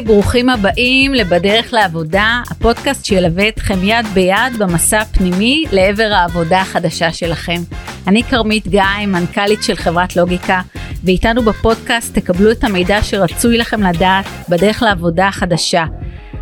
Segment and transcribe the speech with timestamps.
[0.00, 7.60] ברוכים הבאים ל"בדרך לעבודה", הפודקאסט שילווה אתכם יד ביד במסע הפנימי לעבר העבודה החדשה שלכם.
[8.06, 10.60] אני כרמית גיא, מנכ"לית של חברת לוגיקה,
[11.04, 15.84] ואיתנו בפודקאסט תקבלו את המידע שרצוי לכם לדעת בדרך לעבודה החדשה.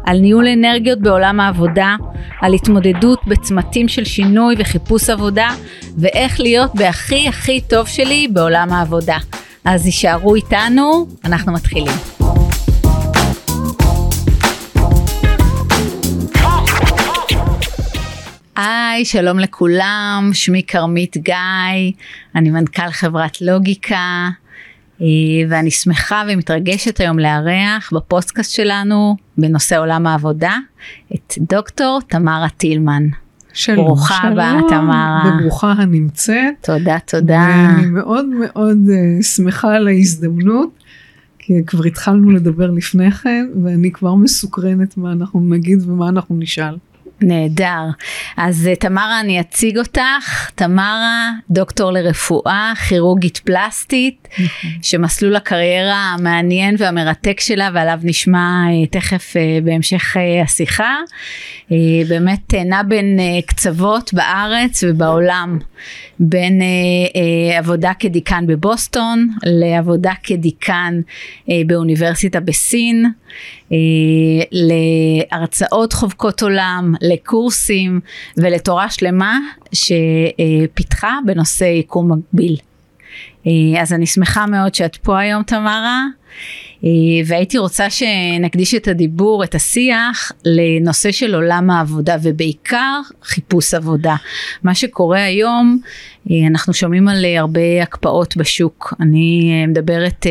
[0.06, 1.96] על ניהול אנרגיות בעולם העבודה,
[2.40, 5.48] על התמודדות בצמתים של שינוי וחיפוש עבודה,
[5.98, 9.16] ואיך להיות בהכי הכי טוב שלי בעולם העבודה.
[9.64, 12.17] אז יישארו איתנו, אנחנו מתחילים.
[18.60, 21.92] היי, שלום לכולם, שמי כרמית גיא,
[22.34, 24.28] אני מנכ"ל חברת לוגיקה,
[25.00, 25.06] אה,
[25.48, 30.56] ואני שמחה ומתרגשת היום לארח בפודקאסט שלנו בנושא עולם העבודה
[31.14, 33.02] את דוקטור תמרה טילמן.
[33.52, 35.22] שלום, ברוכה שלום, הבאה, תמרה.
[35.38, 36.54] וברוכה הנמצאת.
[36.60, 37.46] תודה, תודה.
[37.48, 40.70] ואני מאוד מאוד uh, שמחה על ההזדמנות,
[41.38, 46.74] כי כבר התחלנו לדבר לפני כן, ואני כבר מסוקרנת מה אנחנו נגיד ומה אנחנו נשאל.
[47.21, 47.83] נהדר.
[48.37, 50.51] אז אה, תמרה, אני אציג אותך.
[50.55, 54.29] תמרה, דוקטור לרפואה, כירורגית פלסטית,
[54.83, 60.96] שמסלול הקריירה המעניין והמרתק שלה, ועליו נשמע אה, תכף אה, בהמשך השיחה,
[62.09, 65.59] באמת נע בין קצוות בארץ ובעולם,
[66.21, 66.61] בין
[67.59, 71.00] עבודה כדיקן בבוסטון לעבודה כדיקן
[71.66, 73.05] באוניברסיטה בסין.
[74.53, 78.00] להרצאות חובקות עולם, לקורסים
[78.37, 79.38] ולתורה שלמה
[79.72, 82.56] שפיתחה בנושא יקום מקביל.
[83.81, 86.04] אז אני שמחה מאוד שאת פה היום תמרה.
[87.26, 94.16] והייתי רוצה שנקדיש את הדיבור, את השיח, לנושא של עולם העבודה ובעיקר חיפוש עבודה.
[94.62, 95.81] מה שקורה היום,
[96.47, 98.94] אנחנו שומעים על הרבה הקפאות בשוק.
[99.00, 100.26] אני מדברת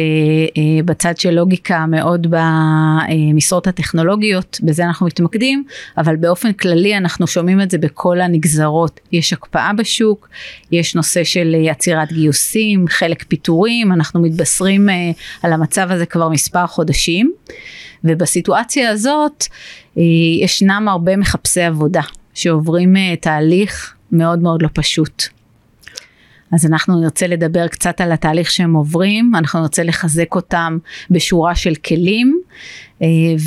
[0.85, 5.63] בצד של לוגיקה מאוד במשרות הטכנולוגיות, בזה אנחנו מתמקדים,
[5.97, 8.99] אבל באופן כללי אנחנו שומעים את זה בכל הנגזרות.
[9.11, 10.29] יש הקפאה בשוק,
[10.71, 14.89] יש נושא של עצירת גיוסים, חלק פיטורים, אנחנו מתבשרים
[15.43, 17.33] על המצב הזה כבר מספר חודשים,
[18.03, 19.45] ובסיטואציה הזאת
[20.41, 22.01] ישנם הרבה מחפשי עבודה
[22.33, 25.36] שעוברים תהליך מאוד מאוד לא פשוט.
[26.51, 30.77] אז אנחנו נרצה לדבר קצת על התהליך שהם עוברים, אנחנו נרצה לחזק אותם
[31.11, 32.39] בשורה של כלים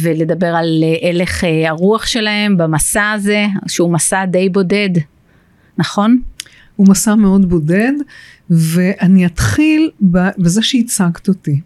[0.03, 4.91] ולדבר על הלך הרוח שלהם במסע הזה, שהוא מסע די בודד,
[5.79, 6.19] נכון?
[6.77, 7.93] הוא מסע מאוד בודד,
[8.51, 9.91] ואני אתחיל
[10.39, 11.61] בזה שהצגת אותי.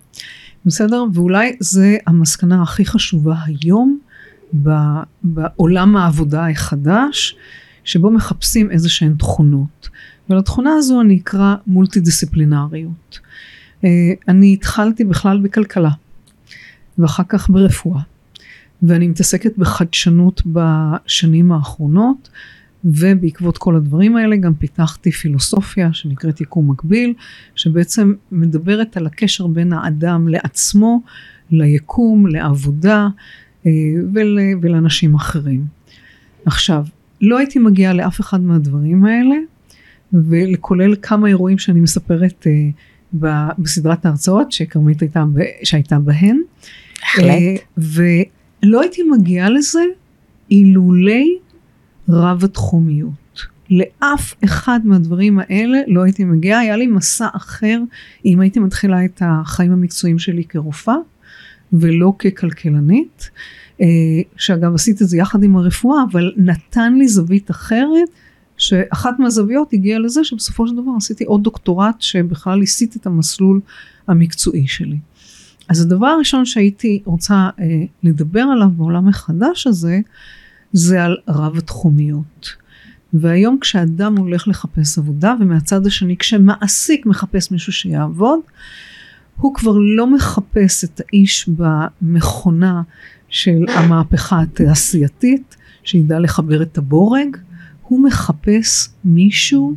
[0.66, 1.05] בסדר?
[1.12, 3.99] ואולי זה המסקנה הכי חשובה היום
[5.22, 7.37] בעולם העבודה החדש,
[7.84, 9.89] שבו מחפשים איזה שהן תכונות.
[10.31, 13.19] ולתכונה הזו אני אקרא מולטי דיסציפלינריות.
[13.85, 13.89] אה,
[14.29, 15.91] אני התחלתי בכלל בכלכלה,
[16.99, 18.01] ואחר כך ברפואה,
[18.83, 22.29] ואני מתעסקת בחדשנות בשנים האחרונות,
[22.84, 27.15] ובעקבות כל הדברים האלה גם פיתחתי פילוסופיה שנקראת יקום מקביל,
[27.55, 31.01] שבעצם מדברת על הקשר בין האדם לעצמו,
[31.51, 33.09] ליקום, לעבודה
[33.67, 33.71] אה,
[34.15, 35.65] ול, ולאנשים אחרים.
[36.47, 36.84] עכשיו,
[37.21, 39.37] לא הייתי מגיעה לאף אחד מהדברים האלה,
[40.15, 45.25] וכולל כמה אירועים שאני מספרת אה, בסדרת ההרצאות שכרמית הייתה,
[45.63, 46.41] שהייתה בהן.
[47.01, 47.31] בהחלט.
[47.31, 49.83] אה, ולא הייתי מגיעה לזה
[50.51, 51.39] אילולי
[52.09, 53.25] רב התחומיות.
[53.71, 57.81] לאף אחד מהדברים האלה לא הייתי מגיעה, היה לי מסע אחר
[58.25, 60.95] אם הייתי מתחילה את החיים המקצועיים שלי כרופאה
[61.73, 63.31] ולא ככלכלנית,
[63.81, 63.87] אה,
[64.37, 68.09] שאגב עשית את זה יחד עם הרפואה, אבל נתן לי זווית אחרת,
[68.56, 73.60] שאחת מהזוויות הגיעה לזה שבסופו של דבר עשיתי עוד דוקטורט שבכלל הסיט את המסלול
[74.09, 74.98] המקצועי שלי.
[75.69, 80.00] אז הדבר הראשון שהייתי רוצה אה, לדבר עליו בעולם החדש הזה,
[80.72, 82.65] זה על רב התחומיות.
[83.12, 88.41] והיום כשאדם הולך לחפש עבודה ומהצד השני כשמעסיק מחפש מישהו שיעבוד
[89.36, 92.83] הוא כבר לא מחפש את האיש במכונה
[93.28, 97.36] של המהפכה התעשייתית שידע לחבר את הבורג
[97.89, 99.75] הוא מחפש מישהו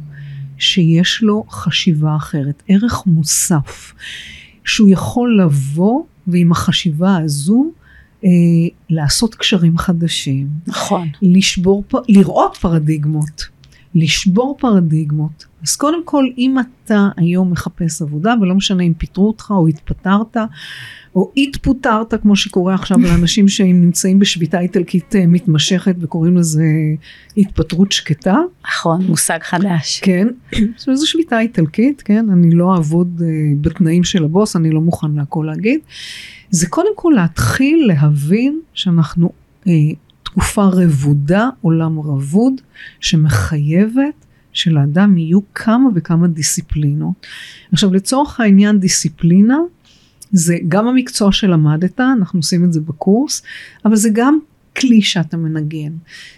[0.57, 3.93] שיש לו חשיבה אחרת ערך מוסף
[4.65, 7.65] שהוא יכול לבוא ועם החשיבה הזו
[8.23, 8.29] אה,
[8.89, 10.47] לעשות קשרים חדשים.
[10.67, 11.07] נכון.
[11.21, 13.56] לשבור, לראות פרדיגמות.
[13.95, 15.45] לשבור פרדיגמות.
[15.63, 20.37] אז קודם כל, אם אתה היום מחפש עבודה, ולא משנה אם פיטרו אותך או התפטרת,
[21.15, 26.65] או התפוטרת, כמו שקורה עכשיו לאנשים שהם נמצאים בשביתה איטלקית אה, מתמשכת וקוראים לזה
[27.37, 28.37] התפטרות שקטה.
[28.65, 29.99] נכון, מושג חדש.
[29.99, 30.27] כן,
[30.93, 33.27] זו שביתה איטלקית, כן, אני לא אעבוד אה,
[33.61, 35.79] בתנאים של הבוס, אני לא מוכן להכל להגיד.
[36.49, 39.31] זה קודם כל להתחיל להבין שאנחנו
[39.67, 39.73] אה,
[40.37, 42.53] תקופה רבודה, עולם רבוד,
[42.99, 47.27] שמחייבת שלאדם יהיו כמה וכמה דיסציפלינות.
[47.71, 49.57] עכשיו לצורך העניין דיסציפלינה
[50.31, 53.41] זה גם המקצוע שלמדת, אנחנו עושים את זה בקורס,
[53.85, 54.39] אבל זה גם
[54.79, 55.91] כלי שאתה מנגן,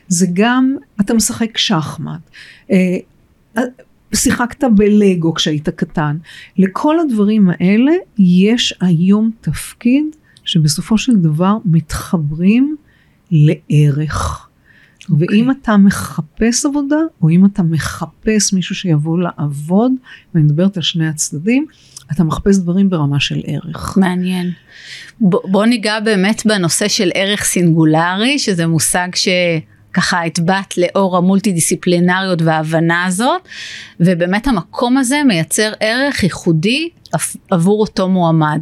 [0.08, 2.30] זה גם, אתה משחק שחמט,
[2.72, 3.64] אה,
[4.14, 6.18] שיחקת בלגו כשהיית קטן,
[6.58, 10.06] לכל הדברים האלה יש היום תפקיד
[10.46, 12.76] שבסופו של דבר מתחברים
[13.32, 14.46] לערך.
[14.46, 15.12] Okay.
[15.12, 15.28] אוקיי.
[15.30, 19.92] ואם אתה מחפש עבודה, או אם אתה מחפש מישהו שיבוא לעבוד,
[20.34, 21.66] ואני מדברת על שני הצדדים,
[22.12, 23.98] אתה מחפש דברים ברמה של ערך.
[23.98, 24.52] מעניין.
[25.22, 29.28] ב, בוא ניגע באמת בנושא של ערך סינגולרי, שזה מושג ש...
[29.94, 33.42] ככה הטבעת לאור המולטי דיסציפלינריות וההבנה הזאת,
[34.00, 36.90] ובאמת המקום הזה מייצר ערך ייחודי
[37.52, 38.62] עבור אותו מועמד.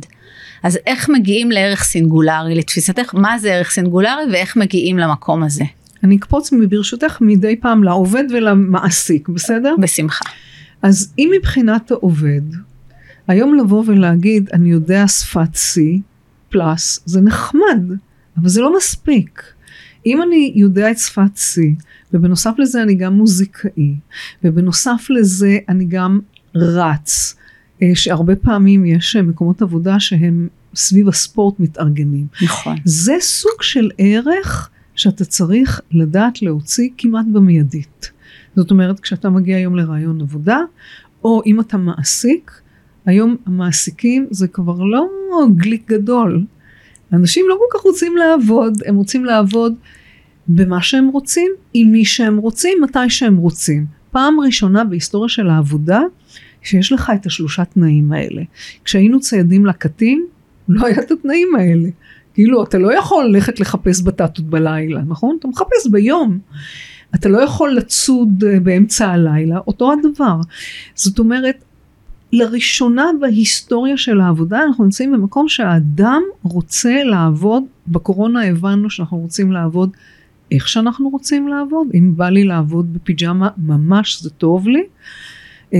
[0.63, 3.15] אז איך מגיעים לערך סינגולרי לתפיסתך?
[3.15, 5.63] מה זה ערך סינגולרי ואיך מגיעים למקום הזה?
[6.03, 9.75] אני אקפוץ ברשותך מדי פעם לעובד ולמעסיק, בסדר?
[9.81, 10.25] בשמחה.
[10.81, 12.41] אז אם מבחינת העובד,
[13.27, 15.79] היום לבוא ולהגיד אני יודע שפת C
[16.49, 17.83] פלאס זה נחמד,
[18.37, 19.43] אבל זה לא מספיק.
[20.05, 21.61] אם אני יודע את שפת C,
[22.13, 23.95] ובנוסף לזה אני גם מוזיקאי,
[24.43, 26.19] ובנוסף לזה אני גם
[26.55, 27.35] רץ,
[27.93, 32.27] שהרבה פעמים יש אה, מקומות עבודה שהם סביב הספורט מתארגנים.
[32.43, 32.75] נכון.
[32.85, 38.11] זה סוג של ערך שאתה צריך לדעת להוציא כמעט במיידית.
[38.55, 40.59] זאת אומרת, כשאתה מגיע היום לרעיון עבודה,
[41.23, 42.61] או אם אתה מעסיק,
[43.05, 45.07] היום המעסיקים זה כבר לא
[45.55, 46.45] גליק גדול.
[47.13, 49.73] אנשים לא כל כך רוצים לעבוד, הם רוצים לעבוד
[50.47, 53.85] במה שהם רוצים, עם מי שהם רוצים, מתי שהם רוצים.
[54.11, 56.01] פעם ראשונה בהיסטוריה של העבודה,
[56.67, 58.41] שיש לך את השלושה תנאים האלה.
[58.83, 60.27] כשהיינו ציידים לקטים,
[60.69, 61.89] לא היה את התנאים האלה.
[62.33, 65.37] כאילו, אתה לא יכול ללכת לחפש בטטות בלילה, נכון?
[65.39, 66.39] אתה מחפש ביום.
[67.15, 70.39] אתה לא יכול לצוד אה, באמצע הלילה, אותו הדבר.
[70.95, 71.55] זאת אומרת,
[72.33, 79.89] לראשונה בהיסטוריה של העבודה אנחנו נמצאים במקום שהאדם רוצה לעבוד, בקורונה הבנו שאנחנו רוצים לעבוד
[80.51, 84.83] איך שאנחנו רוצים לעבוד, אם בא לי לעבוד בפיג'מה ממש זה טוב לי.
[85.73, 85.79] אה,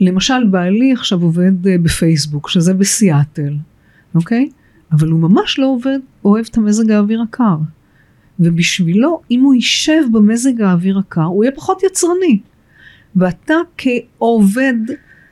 [0.00, 3.54] למשל בעלי עכשיו עובד אה, בפייסבוק שזה בסיאטל,
[4.14, 4.48] אוקיי?
[4.92, 7.56] אבל הוא ממש לא עובד, אוהב את המזג האוויר הקר.
[8.40, 12.40] ובשבילו אם הוא יישב במזג האוויר הקר הוא יהיה פחות יצרני.
[13.16, 14.74] ואתה כעובד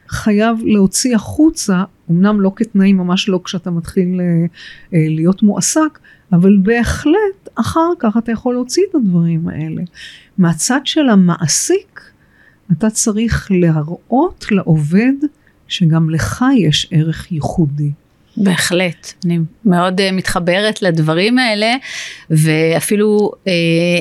[0.09, 4.25] חייב להוציא החוצה, אמנם לא כתנאים, ממש לא כשאתה מתחיל אה,
[4.95, 5.99] אה, להיות מועסק,
[6.33, 9.83] אבל בהחלט אחר כך אתה יכול להוציא את הדברים האלה.
[10.39, 11.92] מהצד של המעסיק,
[12.79, 15.13] אתה צריך להראות לעובד
[15.69, 17.91] שגם לך יש ערך ייחודי.
[18.37, 21.75] בהחלט, אני מאוד uh, מתחברת לדברים האלה
[22.31, 23.49] ואפילו uh,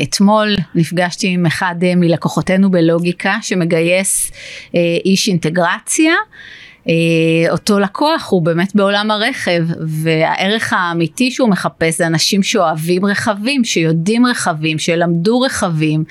[0.04, 4.76] אתמול נפגשתי עם אחד uh, מלקוחותינו בלוגיקה שמגייס uh,
[5.06, 6.14] איש אינטגרציה
[7.50, 14.26] אותו לקוח הוא באמת בעולם הרכב והערך האמיתי שהוא מחפש זה אנשים שאוהבים רכבים, שיודעים
[14.26, 16.04] רכבים, שלמדו רכבים.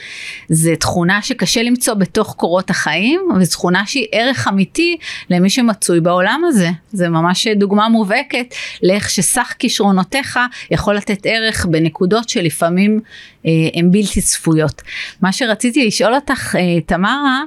[0.49, 4.97] זה תכונה שקשה למצוא בתוך קורות החיים וזו תכונה שהיא ערך אמיתי
[5.31, 6.71] למי שמצוי בעולם הזה.
[6.93, 10.39] זה ממש דוגמה מובהקת לאיך שסך כישרונותיך
[10.71, 13.30] יכול לתת ערך בנקודות שלפעמים אה,
[13.75, 14.83] הן בלתי צפויות.
[15.23, 17.43] מה שרציתי לשאול אותך אה, תמרה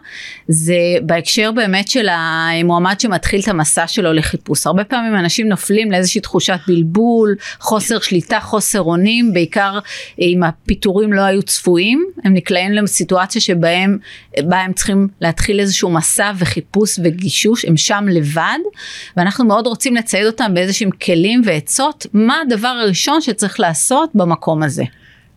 [0.47, 4.67] זה בהקשר באמת של המועמד שמתחיל את המסע שלו לחיפוש.
[4.67, 9.79] הרבה פעמים אנשים נופלים לאיזושהי תחושת בלבול, חוסר שליטה, חוסר אונים, בעיקר
[10.21, 13.97] אה, אם הפיטורים לא היו צפויים, הם נקלעים לסיטואציה שבהם
[14.39, 18.59] בה הם צריכים להתחיל איזשהו מסע וחיפוש וגישוש, הם שם לבד
[19.17, 24.83] ואנחנו מאוד רוצים לצייד אותם באיזשהם כלים ועצות, מה הדבר הראשון שצריך לעשות במקום הזה.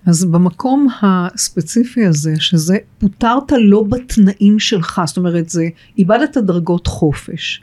[0.07, 7.63] אז במקום הספציפי הזה, שזה פוטרת לא בתנאים שלך, זאת אומרת זה איבדת דרגות חופש.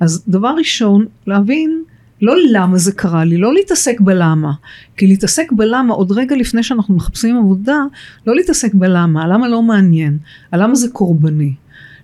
[0.00, 1.82] אז דבר ראשון, להבין
[2.22, 4.52] לא למה זה קרה לי, לא להתעסק בלמה.
[4.96, 7.78] כי להתעסק בלמה עוד רגע לפני שאנחנו מחפשים עבודה,
[8.26, 10.18] לא להתעסק בלמה, הלמה לא מעניין,
[10.52, 11.54] הלמה זה קורבני.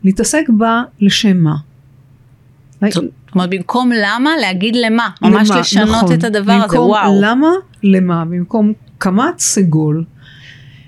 [0.04, 1.54] להתעסק בה לשם מה.
[2.90, 6.12] זאת אומרת במקום למה להגיד למה, ממש למה, לשנות נכון.
[6.12, 7.12] את הדבר הזה, וואו.
[7.12, 7.48] במקום למה,
[7.82, 10.04] למה, במקום קמ"ט סגול.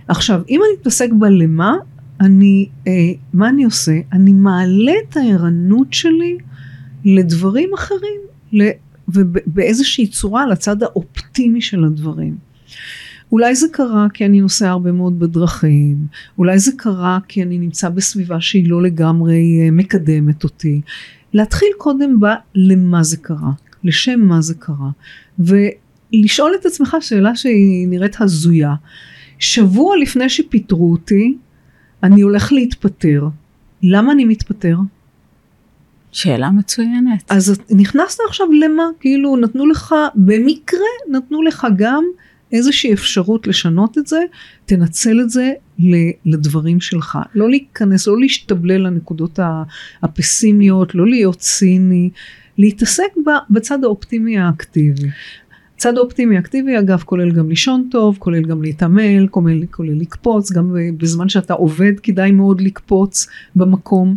[0.08, 1.76] עכשיו, אם אני מתעסק בלמה,
[2.20, 2.92] אני, אה,
[3.32, 4.00] מה אני עושה?
[4.12, 6.38] אני מעלה את הערנות שלי
[7.04, 8.20] לדברים אחרים,
[9.08, 12.36] ובאיזושהי צורה לצד האופטימי של הדברים.
[13.32, 15.96] אולי זה קרה כי אני נוסע הרבה מאוד בדרכים,
[16.38, 20.80] אולי זה קרה כי אני נמצא בסביבה שהיא לא לגמרי אה, מקדמת אותי.
[21.32, 23.50] להתחיל קודם בה למה זה קרה,
[23.84, 24.90] לשם מה זה קרה,
[26.22, 28.74] ולשאול את עצמך שאלה שהיא נראית הזויה.
[29.38, 31.36] שבוע לפני שפיטרו אותי,
[32.02, 33.28] אני הולך להתפטר.
[33.82, 34.76] למה אני מתפטר?
[36.12, 37.24] שאלה מצוינת.
[37.30, 38.82] אז נכנסת עכשיו למה?
[39.00, 42.04] כאילו נתנו לך, במקרה נתנו לך גם
[42.52, 44.18] איזושהי אפשרות לשנות את זה,
[44.66, 45.52] תנצל את זה
[46.24, 47.18] לדברים שלך.
[47.34, 49.38] לא להיכנס, לא להשתבלל לנקודות
[50.02, 52.10] הפסימיות, לא להיות ציני,
[52.58, 53.02] להתעסק
[53.50, 55.08] בצד האופטימי האקטיבי.
[55.76, 60.76] הצד האופטימי האקטיבי אגב כולל גם לישון טוב, כולל גם להתעמל, כולל, כולל לקפוץ, גם
[60.96, 63.26] בזמן שאתה עובד כדאי מאוד לקפוץ
[63.56, 64.16] במקום.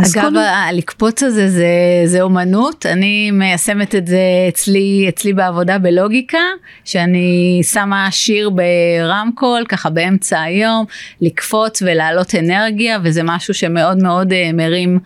[0.00, 0.36] אגב, קודם...
[0.36, 1.68] הלקפוץ הזה זה,
[2.04, 6.38] זה אומנות, אני מיישמת את זה אצלי, אצלי בעבודה בלוגיקה,
[6.84, 10.84] שאני שמה שיר ברמקול, ככה באמצע היום,
[11.20, 14.98] לקפוץ ולהעלות אנרגיה, וזה משהו שמאוד מאוד אה, מרים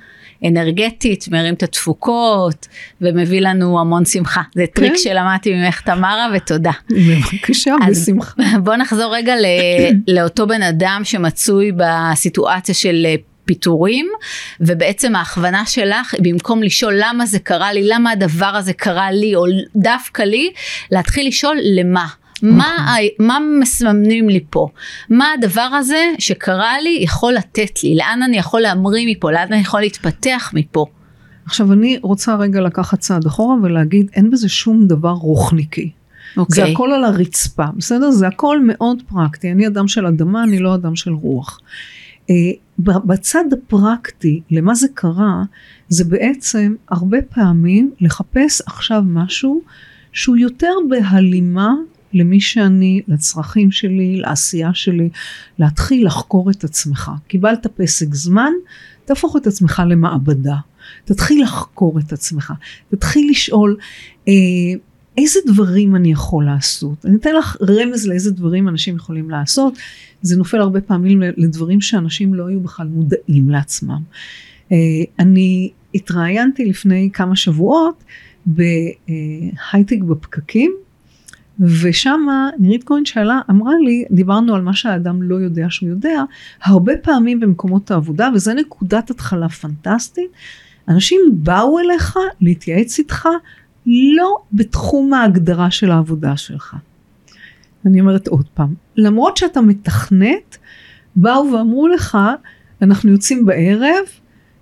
[0.44, 2.68] אנרגטית, מרים את התפוקות,
[3.00, 4.42] ומביא לנו המון שמחה.
[4.54, 4.98] זה טריק כן.
[4.98, 6.72] שלמדתי ממך תמרה, ותודה.
[6.90, 8.58] בבקשה, בשמחה.
[8.64, 9.34] בוא נחזור רגע
[10.14, 14.08] לאותו בן אדם שמצוי בסיטואציה של אה, פיטורים,
[14.60, 19.44] ובעצם ההכוונה שלך, במקום לשאול למה זה קרה לי, למה הדבר הזה קרה לי, או
[19.76, 20.52] דווקא לי,
[20.90, 22.06] להתחיל לשאול למה.
[22.42, 22.96] מה.
[23.18, 24.68] מה מסמנים לי פה?
[25.10, 27.94] מה הדבר הזה שקרה לי יכול לתת לי?
[27.94, 29.32] לאן אני יכול להמריא מפה?
[29.32, 30.86] לאן אני יכול להתפתח מפה?
[31.46, 35.90] עכשיו אני רוצה רגע לקחת צעד אחורה ולהגיד אין בזה שום דבר רוחניקי.
[35.90, 36.34] Okay.
[36.48, 36.72] זה אוקיי.
[36.72, 38.10] הכל על הרצפה, בסדר?
[38.10, 39.52] זה הכל מאוד פרקטי.
[39.52, 41.60] אני אדם של אדמה, אני לא אדם של רוח.
[42.22, 42.32] Uh,
[42.78, 45.42] בצד הפרקטי, למה זה קרה,
[45.88, 49.60] זה בעצם הרבה פעמים לחפש עכשיו משהו
[50.12, 51.74] שהוא יותר בהלימה
[52.12, 55.08] למי שאני, לצרכים שלי, לעשייה שלי,
[55.58, 57.10] להתחיל לחקור את עצמך.
[57.28, 58.52] קיבלת פסק זמן,
[59.04, 60.56] תהפוך את עצמך למעבדה.
[61.04, 62.52] תתחיל לחקור את עצמך.
[62.90, 63.76] תתחיל לשאול
[64.28, 64.32] אה,
[65.18, 67.06] איזה דברים אני יכול לעשות.
[67.06, 69.78] אני אתן לך רמז לאיזה דברים אנשים יכולים לעשות.
[70.22, 74.02] זה נופל הרבה פעמים לדברים שאנשים לא היו בכלל מודעים לעצמם.
[74.72, 74.76] אה,
[75.18, 78.04] אני התראיינתי לפני כמה שבועות
[78.46, 80.74] בהייטק בפקקים
[81.60, 86.22] ושמה נירית כהן שאלה, אמרה לי, דיברנו על מה שהאדם לא יודע שהוא יודע,
[86.64, 90.30] הרבה פעמים במקומות העבודה, וזו נקודת התחלה פנטסטית,
[90.88, 93.28] אנשים באו אליך להתייעץ איתך
[93.86, 96.76] לא בתחום ההגדרה של העבודה שלך.
[97.86, 100.58] אני אומרת עוד פעם, למרות שאתה מתכנת,
[101.16, 102.18] באו ואמרו לך,
[102.82, 104.04] אנחנו יוצאים בערב,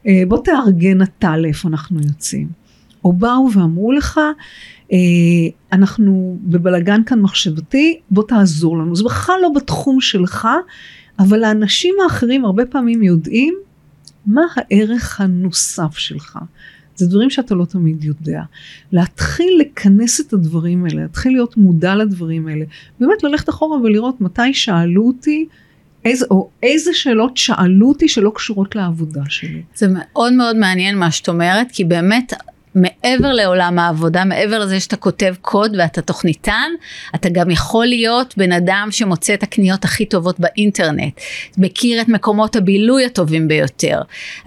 [0.06, 2.59] אה, בוא תארגן אתה לאיפה אנחנו יוצאים.
[3.04, 4.20] או באו ואמרו לך,
[4.92, 4.98] אה,
[5.72, 8.96] אנחנו בבלגן כאן מחשבתי, בוא תעזור לנו.
[8.96, 10.48] זה בכלל לא בתחום שלך,
[11.18, 13.54] אבל האנשים האחרים הרבה פעמים יודעים
[14.26, 16.38] מה הערך הנוסף שלך.
[16.96, 18.42] זה דברים שאתה לא תמיד יודע.
[18.92, 22.64] להתחיל לכנס את הדברים האלה, להתחיל להיות מודע לדברים האלה,
[23.00, 25.46] באמת ללכת אחורה ולראות מתי שאלו אותי
[26.04, 29.62] איזה, או איזה שאלות שאלו אותי שלא קשורות לעבודה שלי.
[29.74, 32.32] זה מאוד מאוד מעניין מה שאת אומרת, כי באמת
[32.74, 36.70] מעבר לעולם העבודה, מעבר לזה שאתה כותב קוד ואתה תוכניתן,
[37.14, 41.20] אתה גם יכול להיות בן אדם שמוצא את הקניות הכי טובות באינטרנט,
[41.58, 44.00] מכיר את מקומות הבילוי הטובים ביותר,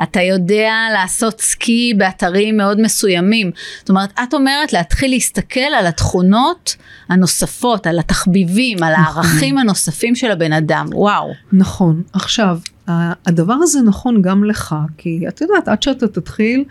[0.03, 3.51] אתה יודע לעשות סקי באתרים מאוד מסוימים.
[3.79, 6.75] זאת אומרת, את אומרת להתחיל להסתכל על התכונות
[7.09, 9.23] הנוספות, על התחביבים, על נכון.
[9.23, 11.31] הערכים הנוספים של הבן אדם, וואו.
[11.53, 12.01] נכון.
[12.13, 12.57] עכשיו,
[13.25, 16.63] הדבר הזה נכון גם לך, כי את יודעת, עד שאתה תתחיל...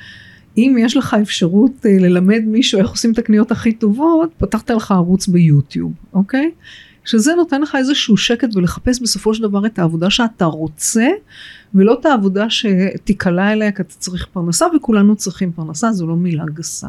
[0.58, 4.90] אם יש לך אפשרות uh, ללמד מישהו איך עושים את הקניות הכי טובות, פתחת לך
[4.90, 6.50] ערוץ ביוטיוב, אוקיי?
[7.04, 11.08] שזה נותן לך איזשהו שקט ולחפש בסופו של דבר את העבודה שאתה רוצה,
[11.74, 16.44] ולא את העבודה שתיקלע אליה כי אתה צריך פרנסה, וכולנו צריכים פרנסה, זו לא מילה
[16.54, 16.88] גסה.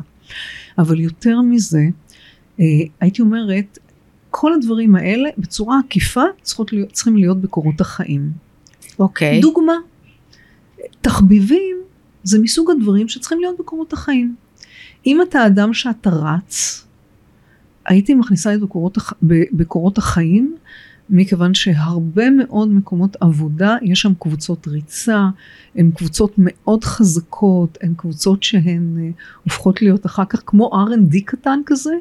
[0.77, 1.87] אבל יותר מזה,
[2.57, 2.61] uh,
[3.01, 3.79] הייתי אומרת,
[4.29, 8.31] כל הדברים האלה בצורה עקיפה צריכות להיות, צריכים להיות בקורות החיים.
[8.99, 9.41] אוקיי.
[9.41, 9.73] דוגמה,
[11.01, 11.77] תחביבים
[12.23, 14.35] זה מסוג הדברים שצריכים להיות בקורות החיים.
[15.05, 16.85] אם אתה אדם שאתה רץ,
[17.85, 19.13] הייתי מכניסה את בקורות, הח...
[19.51, 20.55] בקורות החיים,
[21.09, 25.27] מכיוון שהרבה מאוד מקומות עבודה, יש שם קבוצות ריצה,
[25.75, 31.59] הן קבוצות מאוד חזקות, הן קבוצות שהן uh, הופכות להיות אחר כך כמו R&D קטן
[31.65, 31.93] כזה,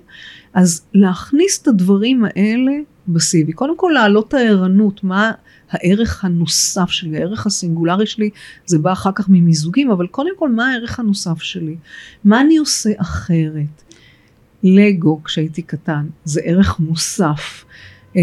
[0.55, 2.73] אז להכניס את הדברים האלה
[3.07, 5.33] ב-CV, קודם כל להעלות את הערנות, מה
[5.73, 8.31] הערך הנוסף שלי, הערך הסינגולרי שלי,
[8.67, 11.76] זה בא אחר כך ממיזוגים, אבל קודם כל מה הערך הנוסף שלי?
[12.25, 13.83] מה אני עושה אחרת?
[14.62, 17.64] לגו כשהייתי קטן זה ערך מוסף.
[18.12, 18.14] Uh,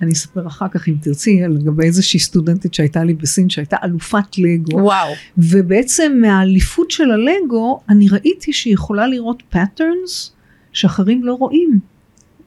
[0.00, 4.78] אני אספר אחר כך אם תרצי לגבי איזושהי סטודנטית שהייתה לי בסין שהייתה אלופת לגו.
[4.78, 5.12] וואו.
[5.38, 10.30] ובעצם מהאליפות של הלגו אני ראיתי שהיא יכולה לראות patterns
[10.72, 11.80] שאחרים לא רואים.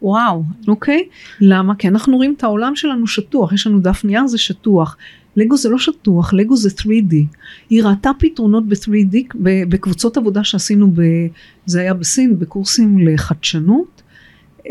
[0.04, 0.44] וואו.
[0.68, 1.08] אוקיי?
[1.42, 1.76] למה?
[1.76, 4.98] כי אנחנו רואים את העולם שלנו שטוח, יש לנו דף נייר זה שטוח.
[5.36, 7.16] לגו זה לא שטוח, לגו זה 3D.
[7.70, 9.18] היא ראתה פתרונות ב-3D
[9.70, 11.02] בקבוצות עבודה שעשינו, ב,
[11.66, 14.02] זה היה בסין, בקורסים לחדשנות,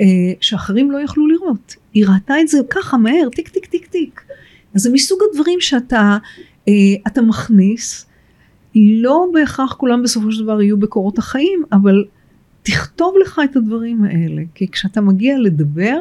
[0.01, 0.05] אה,
[0.41, 1.77] שאחרים לא יכלו לראות.
[1.95, 4.21] היא ראתה את זה ככה מהר, טיק טיק טיק טיק.
[4.75, 6.19] אז זה מסוג הדברים שאתה
[6.69, 6.73] אה,
[7.07, 8.07] אתה מכניס,
[8.75, 12.05] לא בהכרח כולם בסופו של דבר יהיו בקורות החיים, אבל
[12.63, 16.01] תכתוב לך את הדברים האלה, כי כשאתה מגיע לדבר,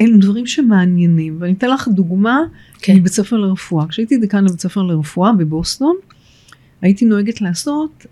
[0.00, 1.36] הם דברים שמעניינים.
[1.40, 2.40] ואני אתן לך דוגמה
[2.78, 2.96] כן.
[2.96, 3.88] מבית ספר לרפואה.
[3.88, 5.96] כשהייתי דיקן בבית ספר לרפואה בבוסטון,
[6.82, 8.06] הייתי נוהגת לעשות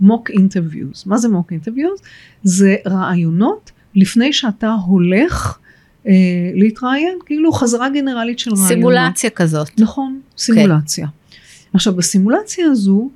[0.00, 1.04] mock אה, interviews.
[1.06, 2.00] מה זה mock interviews?
[2.42, 5.58] זה ראיונות לפני שאתה הולך
[6.04, 6.08] אה,
[6.54, 8.68] להתראיין, כאילו חזרה גנרלית של ראיונות.
[8.68, 9.80] סימולציה כזאת.
[9.80, 11.06] נכון, סימולציה.
[11.06, 11.70] אוקיי.
[11.74, 13.10] עכשיו בסימולציה הזו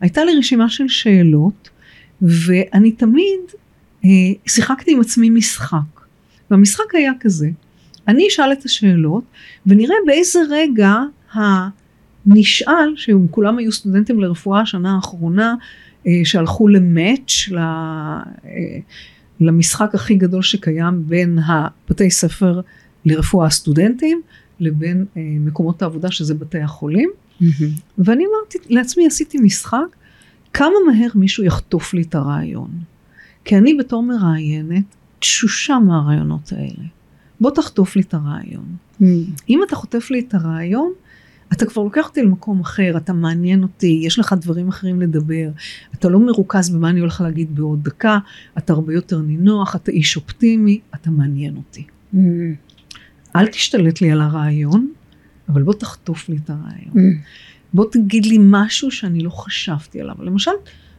[0.00, 1.68] הייתה לי רשימה של שאלות
[2.22, 3.40] ואני תמיד
[4.02, 4.06] אה,
[4.46, 6.00] שיחקתי עם עצמי משחק.
[6.50, 7.50] והמשחק היה כזה,
[8.08, 9.24] אני אשאל את השאלות
[9.66, 10.94] ונראה באיזה רגע
[11.32, 15.54] הנשאל, שכולם היו סטודנטים לרפואה השנה האחרונה,
[16.06, 18.20] אה, שהלכו למאץ' אה,
[19.40, 22.60] למשחק הכי גדול שקיים בין הבתי ספר
[23.04, 24.20] לרפואה הסטודנטים
[24.60, 27.10] לבין אה, מקומות העבודה שזה בתי החולים.
[27.40, 27.44] Mm-hmm.
[27.98, 29.96] ואני אמרתי לעצמי, עשיתי משחק,
[30.52, 32.70] כמה מהר מישהו יחטוף לי את הרעיון.
[33.44, 34.84] כי אני בתור מראיינת
[35.18, 36.88] תשושה מהרעיונות האלה.
[37.40, 38.76] בוא תחטוף לי את הרעיון.
[39.00, 39.04] Mm.
[39.48, 40.92] אם אתה חוטף לי את הרעיון,
[41.52, 45.50] אתה כבר לוקח אותי למקום אחר, אתה מעניין אותי, יש לך דברים אחרים לדבר,
[45.94, 48.18] אתה לא מרוכז במה אני הולך להגיד בעוד דקה,
[48.58, 51.84] אתה הרבה יותר נינוח, אתה איש אופטימי, אתה מעניין אותי.
[52.14, 52.16] Mm.
[53.36, 54.92] אל תשתלט לי על הרעיון,
[55.48, 56.94] אבל בוא תחטוף לי את הרעיון.
[56.94, 57.18] Mm.
[57.72, 60.14] בוא תגיד לי משהו שאני לא חשבתי עליו.
[60.20, 60.50] למשל,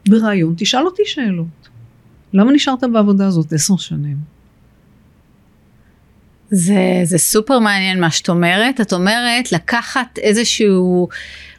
[0.10, 1.70] ברעיון תשאל אותי שאלות.
[2.34, 4.18] למה נשארת בעבודה הזאת עשר שנים?
[6.51, 8.82] זה, זה סופר מעניין מה שאת אומרת.
[8.82, 11.10] את אומרת לקחת איזשהו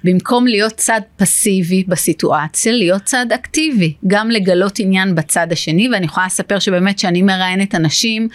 [0.04, 6.26] במקום להיות צד פסיבי בסיטואציה, להיות צד אקטיבי, גם לגלות עניין בצד השני, ואני יכולה
[6.26, 8.28] לספר שבאמת שאני מראיינת אנשים,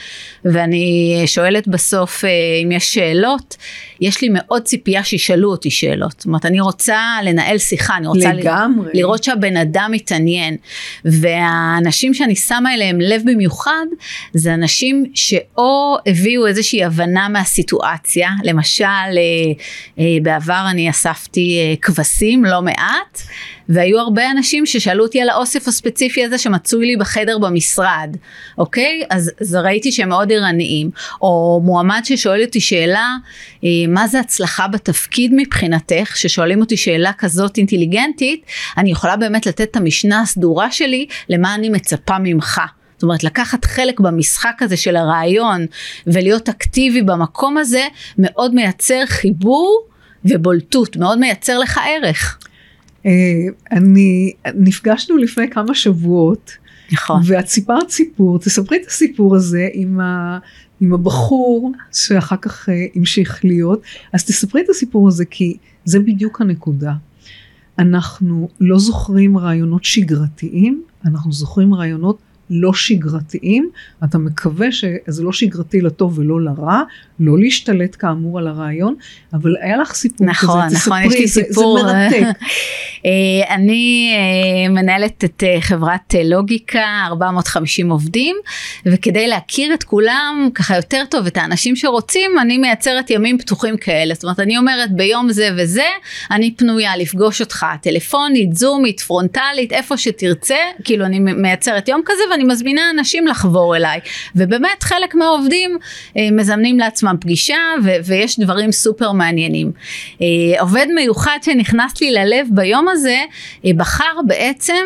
[0.46, 2.30] ואני שואלת בסוף אה,
[2.64, 3.58] אם יש שאלות,
[4.02, 6.12] יש לי מאוד ציפייה שישאלו אותי שאלות.
[6.12, 8.90] זאת אומרת, אני רוצה לנהל שיחה, אני רוצה לגמרי.
[8.94, 10.58] לראות שהבן אדם מתעניין.
[11.06, 13.86] והאנשים שאני שמה אליהם לב במיוחד,
[14.34, 19.22] זה אנשים שאו הביאו איזושהי הבנה מהסיטואציה, למשל, אה,
[20.00, 23.22] אה, בעבר אני אספתי כבשים לא מעט
[23.70, 28.18] והיו הרבה אנשים ששאלו אותי על האוסף הספציפי הזה שמצוי לי בחדר במשרד
[28.58, 29.04] אוקיי?
[29.10, 30.90] אז, אז ראיתי שהם מאוד ערניים.
[31.22, 33.10] או מועמד ששואל אותי שאלה
[33.64, 36.18] אה, מה זה הצלחה בתפקיד מבחינתך?
[36.18, 38.46] ששואלים אותי שאלה כזאת אינטליגנטית
[38.78, 42.62] אני יכולה באמת לתת את המשנה הסדורה שלי למה אני מצפה ממך?
[42.96, 45.66] זאת אומרת לקחת חלק במשחק הזה של הרעיון
[46.08, 47.88] ולהיות אקטיבי במקום הזה
[48.18, 49.88] מאוד מייצר חיבור
[50.30, 52.40] ובולטות, מאוד מייצר לך ערך.
[53.06, 53.12] אה,
[53.72, 56.52] אני, נפגשנו לפני כמה שבועות.
[56.92, 57.22] נכון.
[57.26, 60.38] ואת סיפרת סיפור, תספרי את הסיפור הזה עם, ה,
[60.82, 63.82] עם הבחור שאחר כך uh, המשיך להיות,
[64.14, 66.94] אז תספרי את הסיפור הזה כי זה בדיוק הנקודה.
[67.80, 72.18] אנחנו לא זוכרים רעיונות שגרתיים, אנחנו זוכרים רעיונות
[72.50, 73.70] לא שגרתיים,
[74.04, 76.82] אתה מקווה שזה לא שגרתי לטוב ולא לרע,
[77.20, 78.96] לא להשתלט כאמור על הרעיון,
[79.34, 82.40] אבל היה לך סיפור נכון, כזה, נכון, תספרי, יש לי סיפור, זה, זה מרתק.
[83.06, 88.36] אה, אני אה, מנהלת את אה, חברת לוגיקה, 450 עובדים,
[88.86, 94.14] וכדי להכיר את כולם ככה יותר טוב, את האנשים שרוצים, אני מייצרת ימים פתוחים כאלה,
[94.14, 95.88] זאת אומרת, אני אומרת ביום זה וזה,
[96.32, 102.44] אני פנויה לפגוש אותך טלפונית, זומית, פרונטלית, איפה שתרצה, כאילו אני מייצרת יום כזה, ואני
[102.44, 104.00] מזמינה אנשים לחבור אליי.
[104.36, 105.78] ובאמת חלק מהעובדים
[106.18, 109.72] אה, מזמנים לעצמם פגישה ו- ויש דברים סופר מעניינים.
[110.22, 113.22] אה, עובד מיוחד שנכנס לי ללב ביום הזה
[113.66, 114.86] אה, בחר בעצם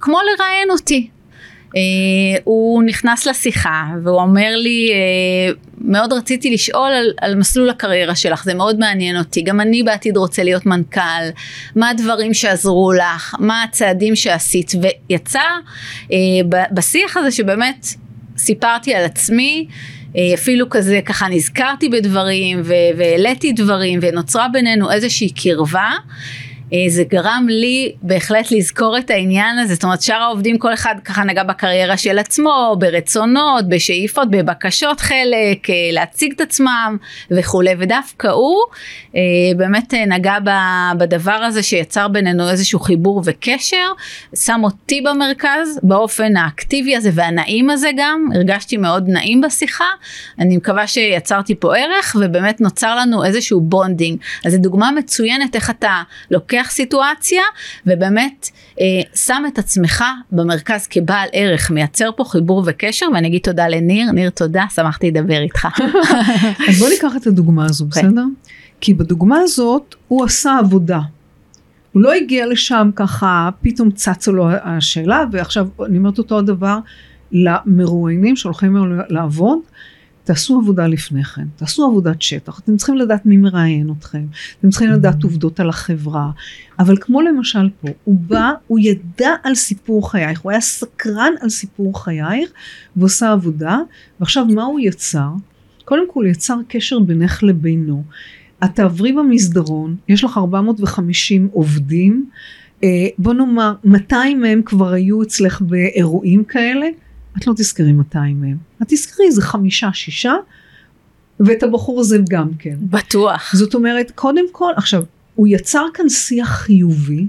[0.00, 1.08] כמו לראיין אותי.
[1.66, 1.68] Uh,
[2.44, 8.44] הוא נכנס לשיחה והוא אומר לי uh, מאוד רציתי לשאול על, על מסלול הקריירה שלך
[8.44, 9.42] זה מאוד מעניין אותי.
[9.42, 11.00] גם אני בעתיד רוצה להיות מנכ"ל.
[11.76, 13.34] מה הדברים שעזרו לך?
[13.38, 14.72] מה הצעדים שעשית?
[15.10, 15.40] ויצא
[16.04, 16.10] uh,
[16.72, 17.86] בשיח הזה שבאמת
[18.36, 19.66] סיפרתי על עצמי
[20.16, 22.62] אה, אפילו כזה ככה נזכרתי בדברים
[22.96, 25.90] והעליתי דברים ונוצרה בינינו איזושהי קרבה.
[26.72, 30.94] אה, זה גרם לי בהחלט לזכור את העניין הזה, זאת אומרת שאר העובדים כל אחד
[31.04, 36.96] ככה נגע בקריירה של עצמו, ברצונות, בשאיפות, בבקשות חלק, אה, להציג את עצמם
[37.30, 38.56] וכולי, ודווקא הוא
[39.16, 39.20] אה,
[39.56, 40.36] באמת נגע
[40.98, 43.92] בדבר הזה שיצר בינינו איזשהו חיבור וקשר,
[44.34, 49.84] שם אותי במרכז באופן האקטיבי הזה והנעים הזה גם, הרגשתי מאוד נעים בשיחה,
[50.38, 55.70] אני מקווה שיצרתי פה ערך ובאמת נוצר לנו איזשהו bonding, אז זו דוגמה מצוינת איך
[55.70, 57.42] אתה לוקח לוקח סיטואציה
[57.86, 63.68] ובאמת אה, שם את עצמך במרכז כבעל ערך, מייצר פה חיבור וקשר ואני אגיד תודה
[63.68, 65.68] לניר, ניר תודה, שמחתי לדבר איתך.
[66.68, 67.84] אז בוא ניקח את הדוגמה הזו.
[67.84, 68.02] אוקיי.
[68.02, 68.24] בסדר?
[68.80, 71.00] כי בדוגמה הזאת הוא עשה עבודה.
[71.92, 76.78] הוא לא הגיע לשם ככה, פתאום צצה לו השאלה, ועכשיו אני אומרת אותו הדבר
[77.32, 78.76] למרואיינים שהולכים
[79.08, 79.58] לעבוד.
[80.26, 84.26] תעשו עבודה לפני כן, תעשו עבודת שטח, אתם צריכים לדעת מי מראיין אתכם,
[84.60, 86.30] אתם צריכים לדעת עובדות על החברה,
[86.78, 91.48] אבל כמו למשל פה, הוא בא, הוא ידע על סיפור חייך, הוא היה סקרן על
[91.48, 92.50] סיפור חייך,
[92.96, 93.78] ועושה עבודה,
[94.20, 95.28] ועכשיו מה הוא יצר?
[95.84, 98.02] קודם כל יצר קשר בינך לבינו.
[98.64, 102.26] את תעברי במסדרון, יש לך 450 עובדים,
[102.84, 106.86] אה, בוא נאמר 200 מהם כבר היו אצלך באירועים כאלה,
[107.38, 110.34] את לא תזכרי 200 מהם, את תזכרי איזה חמישה, שישה,
[111.40, 112.76] ואת הבחור הזה גם כן.
[112.80, 113.54] בטוח.
[113.54, 117.26] זאת אומרת, קודם כל, עכשיו, הוא יצר כאן שיח חיובי,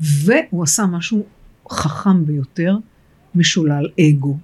[0.00, 1.26] והוא עשה משהו
[1.70, 2.76] חכם ביותר,
[3.34, 4.38] משולל אגו.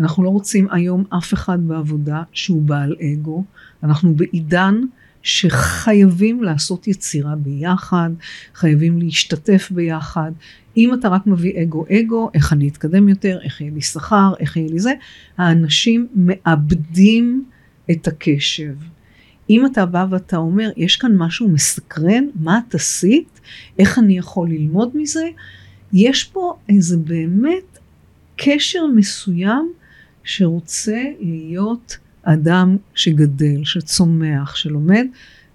[0.00, 3.44] אנחנו לא רוצים היום אף אחד בעבודה שהוא בעל אגו,
[3.82, 4.80] אנחנו בעידן
[5.22, 8.10] שחייבים לעשות יצירה ביחד,
[8.54, 10.32] חייבים להשתתף ביחד.
[10.78, 14.56] אם אתה רק מביא אגו אגו, איך אני אתקדם יותר, איך יהיה לי שכר, איך
[14.56, 14.92] יהיה לי זה,
[15.38, 17.44] האנשים מאבדים
[17.90, 18.74] את הקשב.
[19.50, 23.40] אם אתה בא ואתה אומר, יש כאן משהו מסקרן, מה את עשית,
[23.78, 25.28] איך אני יכול ללמוד מזה,
[25.92, 27.78] יש פה איזה באמת
[28.36, 29.72] קשר מסוים
[30.24, 35.06] שרוצה להיות אדם שגדל, שצומח, שלומד,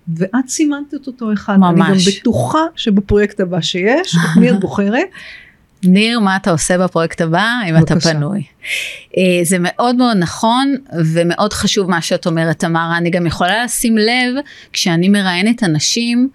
[0.08, 1.58] ואת סימנת את אותו אחד.
[1.58, 1.89] ממש.
[1.89, 5.08] אני גם בטוחה שבפרויקט הבא שיש, את מי את בוחרת?
[5.84, 8.10] ניר, מה אתה עושה בפרויקט הבא, אם בבקשה.
[8.10, 8.44] אתה פנוי?
[9.18, 10.76] אה, זה מאוד מאוד נכון
[11.13, 12.98] ומאוד חשוב מה שאת אומרת, תמרה.
[12.98, 16.30] אני גם יכולה לשים לב, כשאני מראיינת אנשים,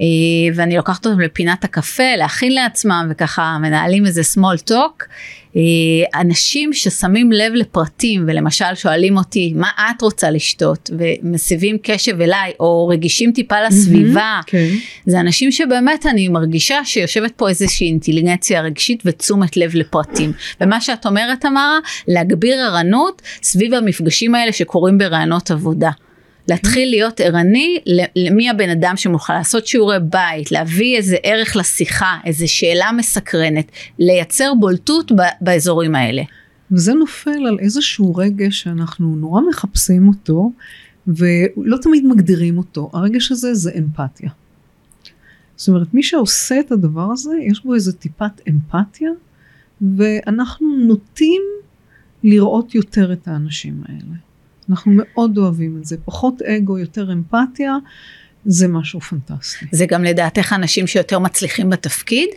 [0.00, 0.06] אה,
[0.54, 5.04] ואני לוקחת אותם לפינת הקפה, להכין לעצמם, וככה מנהלים איזה small talk,
[6.14, 12.88] אנשים ששמים לב לפרטים ולמשל שואלים אותי מה את רוצה לשתות ומסבים קשב אליי או
[12.88, 14.68] רגישים טיפה לסביבה mm-hmm, כן.
[15.06, 21.06] זה אנשים שבאמת אני מרגישה שיושבת פה איזושהי אינטליגנציה רגשית ותשומת לב לפרטים ומה שאת
[21.06, 25.90] אומרת תמרה להגביר ערנות סביב המפגשים האלה שקורים ברעיונות עבודה.
[26.48, 27.78] להתחיל להיות ערני
[28.16, 34.52] למי הבן אדם שמוכן לעשות שיעורי בית, להביא איזה ערך לשיחה, איזה שאלה מסקרנת, לייצר
[34.60, 36.22] בולטות באזורים האלה.
[36.72, 40.52] וזה נופל על איזשהו רגש שאנחנו נורא מחפשים אותו,
[41.06, 42.90] ולא תמיד מגדירים אותו.
[42.92, 44.30] הרגש הזה זה אמפתיה.
[45.56, 49.10] זאת אומרת, מי שעושה את הדבר הזה, יש בו איזה טיפת אמפתיה,
[49.96, 51.42] ואנחנו נוטים
[52.24, 54.14] לראות יותר את האנשים האלה.
[54.70, 57.76] אנחנו מאוד אוהבים את זה, פחות אגו, יותר אמפתיה,
[58.44, 59.66] זה משהו פנטסטי.
[59.72, 62.28] זה גם לדעתך אנשים שיותר מצליחים בתפקיד?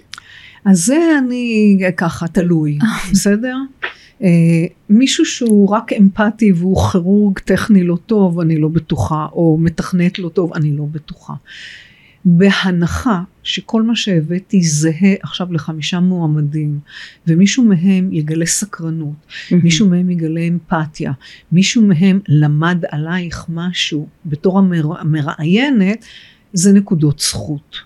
[0.66, 2.80] אז זה אני ככה, תלוי,
[3.12, 3.56] בסדר?
[4.20, 4.24] Uh,
[4.90, 10.30] מישהו שהוא רק אמפתי והוא כירורג טכני לא טוב, אני לא בטוחה, או מתכנת לא
[10.30, 11.34] טוב, אני לא בטוחה.
[12.30, 16.80] בהנחה שכל מה שהבאתי זהה עכשיו לחמישה מועמדים
[17.28, 19.16] ומישהו מהם יגלה סקרנות,
[19.52, 21.12] מישהו מהם יגלה אמפתיה,
[21.52, 24.60] מישהו מהם למד עלייך משהו בתור
[25.00, 26.06] המראיינת,
[26.54, 27.78] זה נקודות זכות.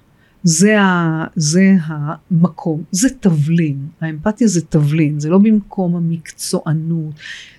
[0.43, 7.13] זה, ה, זה המקום, זה תבלין, האמפתיה זה תבלין, זה לא במקום המקצוענות.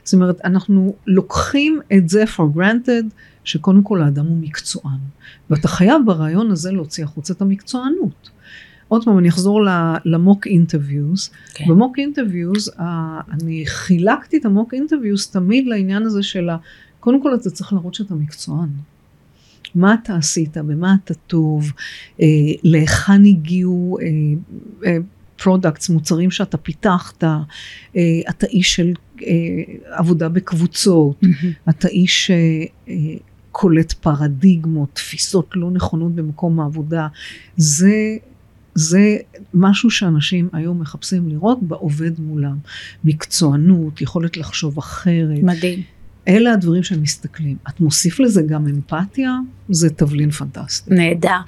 [0.05, 3.05] זאת אומרת, אנחנו לוקחים את זה for granted,
[3.45, 4.99] שקודם כל האדם הוא מקצוען,
[5.51, 8.31] ואתה חייב ברעיון הזה להוציא החוצה את המקצוענות.
[8.89, 9.61] עוד פעם, אני אחזור
[10.05, 11.31] ל mock interviews.
[11.55, 11.65] כן.
[11.69, 12.71] ב mock interviews,
[13.31, 16.57] אני חילקתי את ה mock interviews תמיד לעניין הזה של ה...
[17.01, 18.69] קודם כל אתה צריך להראות שאתה מקצוען.
[19.75, 21.73] מה אתה עשית, במה אתה טוב,
[22.21, 22.27] אה,
[22.63, 23.99] להיכן הגיעו
[25.37, 27.41] products, אה, אה, מוצרים שאתה פיתחת, אה,
[28.31, 29.29] אתה איש של אה,
[29.91, 31.71] עבודה בקבוצות, mm-hmm.
[31.71, 32.37] אתה איש אה,
[32.89, 32.95] אה,
[33.53, 37.09] קולט פרדיגמות, תפיסות לא נכונות במקום העבודה.
[37.57, 38.17] זה
[38.75, 39.17] זה
[39.55, 42.57] משהו שאנשים היום מחפשים לראות בעובד מולם.
[43.05, 45.43] מקצוענות, יכולת לחשוב אחרת.
[45.43, 45.83] מדהים.
[46.29, 47.57] אלה הדברים שהם מסתכלים.
[47.69, 49.39] את מוסיף לזה גם אמפתיה,
[49.69, 50.95] זה תבלין פנטסטי.
[50.95, 51.39] נהדר.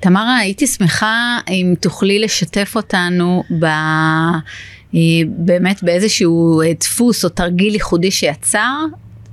[0.00, 3.64] תמרה, הייתי שמחה אם תוכלי לשתף אותנו ב...
[4.94, 8.84] אה, באמת באיזשהו אה, דפוס או תרגיל ייחודי שיצר,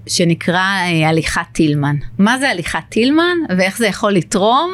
[0.08, 1.96] שנקרא אה, הליכת טילמן.
[2.18, 4.72] מה זה הליכת טילמן ואיך זה יכול לתרום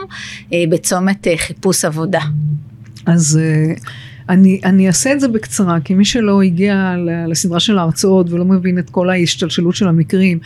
[0.51, 2.21] בצומת חיפוש עבודה?
[3.05, 3.39] אז
[4.31, 6.95] אני, אני אעשה את זה בקצרה, כי מי שלא הגיע
[7.27, 10.39] לסדרה של ההרצאות ולא מבין את כל ההשתלשלות של המקרים,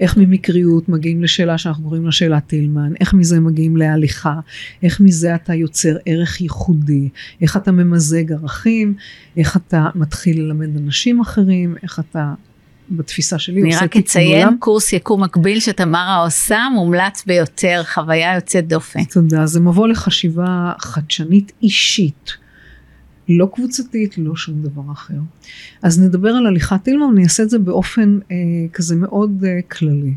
[0.00, 4.40] איך ממקריות מגיעים לשאלה שאנחנו קוראים לה שאלת טילמן, איך מזה מגיעים להליכה,
[4.82, 7.08] איך מזה אתה יוצר ערך ייחודי,
[7.40, 8.94] איך אתה ממזג ערכים,
[9.36, 12.34] איך אתה מתחיל ללמד אנשים אחרים, איך אתה
[12.90, 13.62] בתפיסה שלי.
[13.62, 19.04] אני רק אציין קורס יקום מקביל שתמרה עושה, מומלץ ביותר, חוויה יוצאת דופן.
[19.04, 22.32] תודה, זה מבוא לחשיבה חדשנית אישית.
[23.28, 25.18] לא קבוצתית, לא שום דבר אחר.
[25.82, 28.36] אז נדבר על הליכת אילמה, אני אעשה את זה באופן אה,
[28.72, 30.14] כזה מאוד אה, כללי.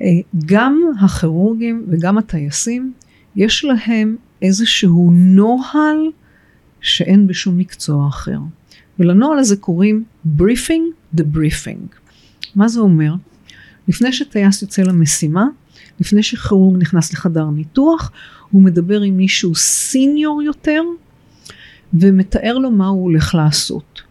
[0.00, 0.06] אה,
[0.46, 2.92] גם הכירורגים וגם הטייסים,
[3.36, 6.10] יש להם איזשהו נוהל
[6.80, 8.38] שאין בשום מקצוע אחר.
[8.98, 10.04] ולנוהל הזה קוראים
[10.38, 11.96] briefing the briefing.
[12.54, 13.14] מה זה אומר?
[13.88, 15.46] לפני שטייס יוצא למשימה,
[16.00, 18.10] לפני שכירורג נכנס לחדר ניתוח,
[18.50, 20.82] הוא מדבר עם מישהו senior יותר,
[21.94, 24.02] ומתאר לו מה הוא הולך לעשות.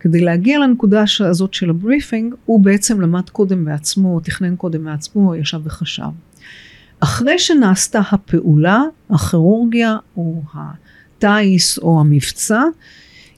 [0.00, 5.34] כדי להגיע לנקודה הזאת של ה briefing, הוא בעצם למד קודם בעצמו, תכנן קודם בעצמו,
[5.34, 6.02] ישב וחשב.
[7.00, 12.62] אחרי שנעשתה הפעולה, הכירורגיה או הטיס או המבצע,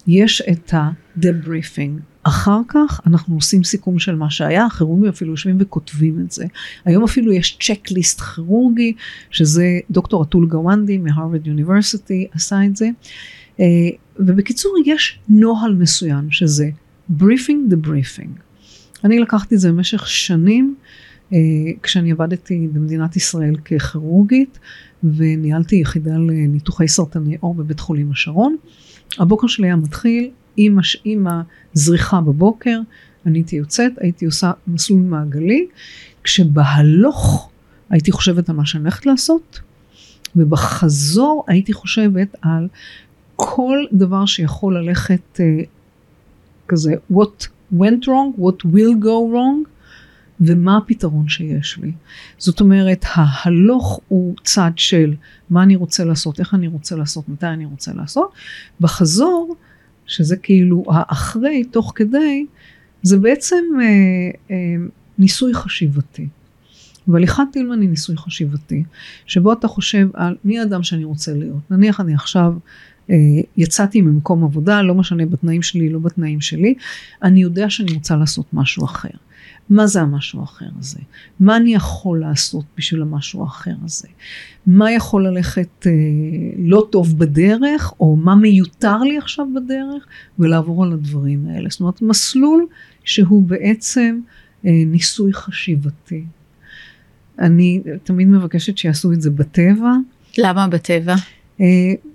[0.06, 2.09] יש את ה-debriefing.
[2.22, 6.44] אחר כך אנחנו עושים סיכום של מה שהיה, הכירורגים אפילו יושבים וכותבים את זה.
[6.84, 8.92] היום אפילו יש צ'קליסט כירורגי,
[9.30, 12.88] שזה דוקטור אטול גוונדי מהרווארד יוניברסיטי עשה את זה.
[13.60, 13.64] אה,
[14.16, 16.70] ובקיצור יש נוהל מסוים שזה
[17.18, 18.40] briefing the briefing.
[19.04, 20.74] אני לקחתי את זה במשך שנים
[21.32, 21.38] אה,
[21.82, 24.58] כשאני עבדתי במדינת ישראל ככירורגית
[25.04, 28.56] וניהלתי יחידה לניתוחי סרטני עור בבית חולים השרון.
[29.18, 30.30] הבוקר שלי היה מתחיל
[30.62, 30.96] עם, הש...
[31.04, 31.26] עם
[31.74, 32.80] הזריחה בבוקר,
[33.26, 35.66] אני הייתי יוצאת, הייתי עושה מסלול מעגלי,
[36.24, 37.50] כשבהלוך
[37.90, 39.60] הייתי חושבת על מה שאני הולכת לעשות,
[40.36, 42.68] ובחזור הייתי חושבת על
[43.36, 45.66] כל דבר שיכול ללכת uh,
[46.68, 49.68] כזה what went wrong, what will go wrong
[50.40, 51.92] ומה הפתרון שיש לי.
[52.38, 55.14] זאת אומרת ההלוך הוא צד של
[55.50, 58.32] מה אני רוצה לעשות, איך אני רוצה לעשות, מתי אני רוצה לעשות.
[58.80, 59.56] בחזור,
[60.10, 62.46] שזה כאילו האחרי, תוך כדי,
[63.02, 63.86] זה בעצם אה,
[64.50, 64.56] אה,
[65.18, 66.28] ניסוי חשיבתי.
[67.08, 68.84] והליכת טילמן היא ניסוי חשיבתי,
[69.26, 71.70] שבו אתה חושב על מי האדם שאני רוצה להיות.
[71.70, 72.54] נניח אני עכשיו
[73.10, 73.16] אה,
[73.56, 76.74] יצאתי ממקום עבודה, לא משנה בתנאים שלי, לא בתנאים שלי,
[77.22, 79.08] אני יודע שאני רוצה לעשות משהו אחר.
[79.70, 80.98] מה זה המשהו האחר הזה?
[81.40, 84.08] מה אני יכול לעשות בשביל המשהו האחר הזה?
[84.66, 85.92] מה יכול ללכת אה,
[86.58, 90.06] לא טוב בדרך, או מה מיותר לי עכשיו בדרך,
[90.38, 91.68] ולעבור על הדברים האלה.
[91.70, 92.66] זאת אומרת, מסלול
[93.04, 94.20] שהוא בעצם
[94.66, 96.24] אה, ניסוי חשיבתי.
[97.38, 99.92] אני תמיד מבקשת שיעשו את זה בטבע.
[100.38, 101.14] למה בטבע?
[101.60, 101.66] אה,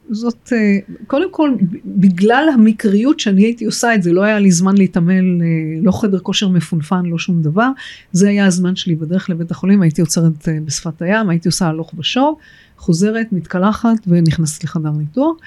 [0.10, 1.52] זאת, אה, קודם כל,
[1.86, 5.48] בגלל המקריות שאני הייתי עושה את זה, לא היה לי זמן להתעמל, אה,
[5.82, 7.70] לא חדר כושר מפונפן, לא שום דבר.
[8.12, 12.38] זה היה הזמן שלי בדרך לבית החולים, הייתי עוצרת בשפת הים, הייתי עושה הלוך ושוב,
[12.78, 15.38] חוזרת, מתקלחת ונכנסת לחדר ניתוח.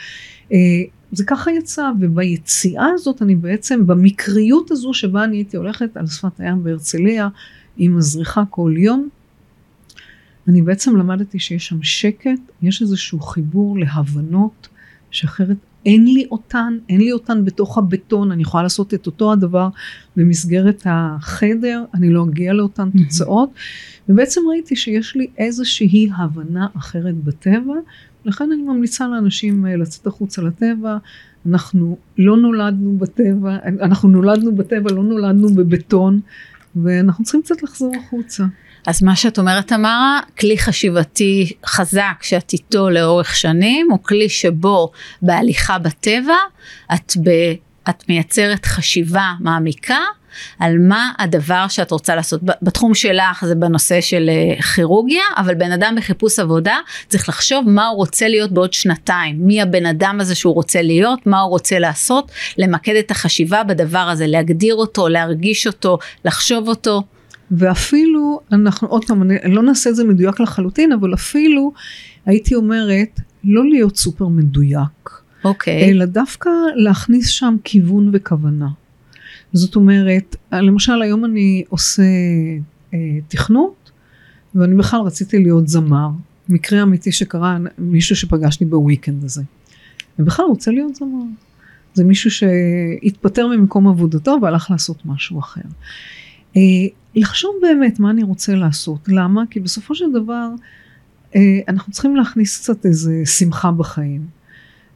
[1.13, 6.41] זה ככה יצא, וביציאה הזאת אני בעצם, במקריות הזו שבה אני הייתי הולכת על שפת
[6.41, 7.29] הים בהרצליה,
[7.77, 9.09] עם הזריחה כל יום,
[10.49, 14.69] אני בעצם למדתי שיש שם שקט, יש איזשהו חיבור להבנות
[15.11, 15.57] שאחרת
[15.87, 19.69] אין לי אותן, אין לי אותן בתוך הבטון, אני יכולה לעשות את אותו הדבר
[20.17, 23.51] במסגרת החדר, אני לא אגיע לאותן תוצאות,
[24.09, 27.75] ובעצם ראיתי שיש לי איזושהי הבנה אחרת בטבע,
[28.25, 30.99] לכן אני ממליצה לאנשים אה, לצאת החוצה לטבע,
[31.47, 36.21] אנחנו לא נולדנו בטבע, אנחנו נולדנו בטבע, לא נולדנו בבטון,
[36.77, 38.45] ואנחנו צריכים קצת לחזור החוצה.
[38.87, 44.91] אז מה שאת אומרת תמרה, כלי חשיבתי חזק שאת איתו לאורך שנים, הוא כלי שבו
[45.23, 46.37] בהליכה בטבע
[46.95, 47.31] את, ב,
[47.89, 49.99] את מייצרת חשיבה מעמיקה
[50.59, 52.41] על מה הדבר שאת רוצה לעשות.
[52.63, 56.77] בתחום שלך זה בנושא של אה, כירורגיה, אבל בן אדם בחיפוש עבודה
[57.09, 61.27] צריך לחשוב מה הוא רוצה להיות בעוד שנתיים, מי הבן אדם הזה שהוא רוצה להיות,
[61.27, 67.03] מה הוא רוצה לעשות, למקד את החשיבה בדבר הזה, להגדיר אותו, להרגיש אותו, לחשוב אותו.
[67.51, 71.73] ואפילו, אנחנו עוד פעם, אני לא נעשה את זה מדויק לחלוטין, אבל אפילו
[72.27, 75.11] הייתי אומרת, לא להיות סופר מדויק.
[75.45, 75.91] אוקיי.
[75.91, 78.69] אלא דווקא להכניס שם כיוון וכוונה.
[79.53, 82.03] זאת אומרת, למשל היום אני עושה
[82.95, 83.91] אה, תכנות,
[84.55, 86.09] ואני בכלל רציתי להיות זמר.
[86.49, 89.43] מקרה אמיתי שקרה, מישהו שפגשתי בוויקנד הזה.
[90.19, 91.25] ובכלל רוצה להיות זמר.
[91.95, 95.61] זה מישהו שהתפטר ממקום עבודתו והלך לעשות משהו אחר.
[96.57, 96.61] אה,
[97.15, 98.99] לחשוב באמת מה אני רוצה לעשות.
[99.09, 99.43] למה?
[99.51, 100.49] כי בסופו של דבר
[101.37, 104.27] אה, אנחנו צריכים להכניס קצת איזה שמחה בחיים.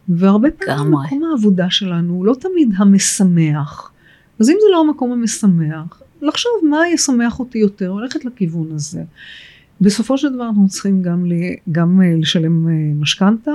[0.09, 3.93] והרבה פעמים מקום העבודה שלנו הוא לא תמיד המשמח.
[4.41, 9.03] אז אם זה לא המקום המשמח, לחשוב מה ישמח אותי יותר, ללכת לכיוון הזה.
[9.81, 11.25] בסופו של דבר אנחנו צריכים גם,
[11.73, 13.53] גם אה, לשלם אה, משכנתה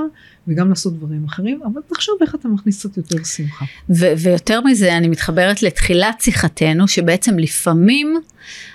[0.48, 3.66] וגם לעשות דברים אחרים, אבל תחשוב איך אתה מכניס קצת יותר שמחה.
[3.90, 8.22] ו- ויותר מזה, אני מתחברת לתחילת שיחתנו, שבעצם לפעמים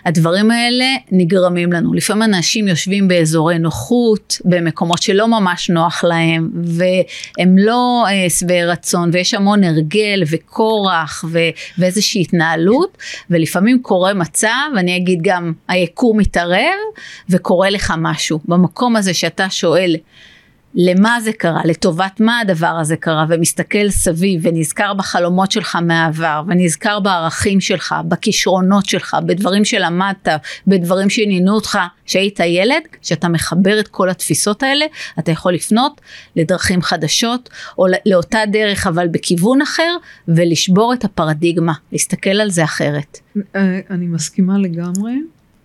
[0.04, 1.94] הדברים האלה נגרמים לנו.
[1.94, 9.10] לפעמים אנשים יושבים באזורי נוחות, במקומות שלא ממש נוח להם, והם לא אה, שבעי רצון,
[9.12, 11.38] ויש המון הרגל וכורח ו-
[11.78, 12.98] ואיזושהי התנהלות,
[13.30, 16.58] ולפעמים קורה מצב, אני אגיד גם היקום מתערב,
[17.30, 18.40] וקורה לך משהו.
[18.44, 19.96] במקום הזה שאתה שואל,
[20.74, 27.00] למה זה קרה, לטובת מה הדבר הזה קרה, ומסתכל סביב ונזכר בחלומות שלך מהעבר, ונזכר
[27.00, 30.28] בערכים שלך, בכישרונות שלך, בדברים שלמדת,
[30.66, 31.78] בדברים שעניינו אותך.
[32.06, 34.84] כשהיית ילד, כשאתה מחבר את כל התפיסות האלה,
[35.18, 36.00] אתה יכול לפנות
[36.36, 39.96] לדרכים חדשות, או לאותה דרך אבל בכיוון אחר,
[40.28, 43.18] ולשבור את הפרדיגמה, להסתכל על זה אחרת.
[43.56, 45.14] אה, אני מסכימה לגמרי,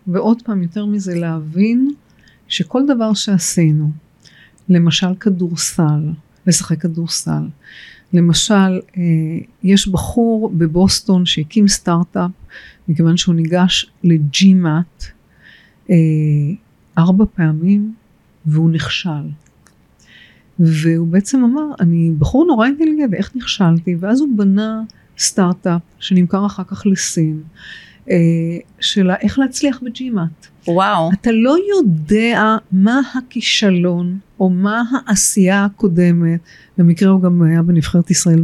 [0.07, 1.91] ועוד פעם יותר מזה להבין
[2.47, 4.06] שכל דבר שעשינו,
[4.69, 6.11] למשל כדורסל,
[6.47, 7.47] לשחק כדורסל.
[8.13, 8.53] למשל,
[8.97, 9.01] אה,
[9.63, 12.31] יש בחור בבוסטון שהקים סטארט-אפ,
[12.87, 15.03] מכיוון שהוא ניגש לג'ימאט
[15.89, 15.95] אה,
[16.97, 17.93] ארבע פעמים
[18.45, 19.29] והוא נכשל.
[20.59, 23.95] והוא בעצם אמר, אני בחור נורא אינטליגנט, איך נכשלתי?
[23.99, 24.81] ואז הוא בנה
[25.17, 27.41] סטארט-אפ שנמכר אחר כך לסין,
[28.09, 28.15] אה,
[28.79, 30.47] של איך להצליח בג'ימאט.
[30.67, 31.11] וואו.
[31.13, 36.39] אתה לא יודע מה הכישלון או מה העשייה הקודמת,
[36.77, 38.43] במקרה הוא גם היה בנבחרת ישראל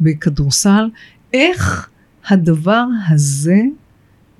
[0.00, 0.90] בכדורסל,
[1.32, 1.90] איך
[2.28, 3.60] הדבר הזה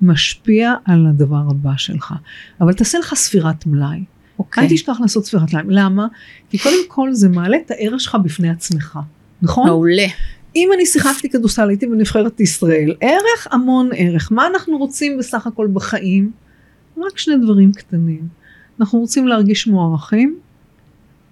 [0.01, 2.13] משפיע על הדבר הבא שלך.
[2.61, 3.97] אבל תעשה לך ספירת מלאי.
[3.97, 4.39] Okay.
[4.39, 4.63] אוקיי.
[4.63, 5.63] אל תשכח לעשות ספירת מלאי.
[5.67, 6.07] למה?
[6.49, 8.99] כי קודם כל זה מעלה את הערך שלך בפני עצמך,
[9.41, 9.67] נכון?
[9.67, 10.05] מעולה.
[10.55, 14.31] אם אני שיחקתי כדורסל, הייתי בנבחרת ישראל, ערך המון ערך.
[14.31, 16.31] מה אנחנו רוצים בסך הכל בחיים?
[16.97, 18.27] רק שני דברים קטנים.
[18.79, 20.37] אנחנו רוצים להרגיש מוערכים,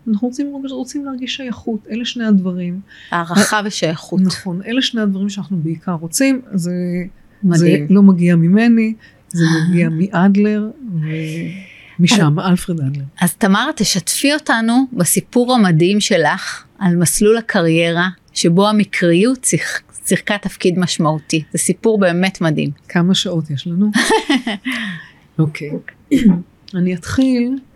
[0.07, 2.79] אנחנו רוצים, רוצים להרגיש שייכות, אלה שני הדברים.
[3.11, 4.21] הערכה ושייכות.
[4.21, 6.71] נכון, אלה שני הדברים שאנחנו בעיקר רוצים, זה,
[7.53, 8.93] זה לא מגיע ממני,
[9.29, 10.69] זה מגיע מאדלר,
[11.99, 13.03] ומשם, אלפרד אדלר.
[13.21, 19.47] אז תמר, תשתפי אותנו בסיפור המדהים שלך על מסלול הקריירה, שבו המקריות
[20.05, 21.43] שיחקה תפקיד משמעותי.
[21.51, 22.69] זה סיפור באמת מדהים.
[22.89, 23.91] כמה שעות יש לנו?
[25.39, 25.71] אוקיי.
[26.75, 27.70] אני אתחיל, אה,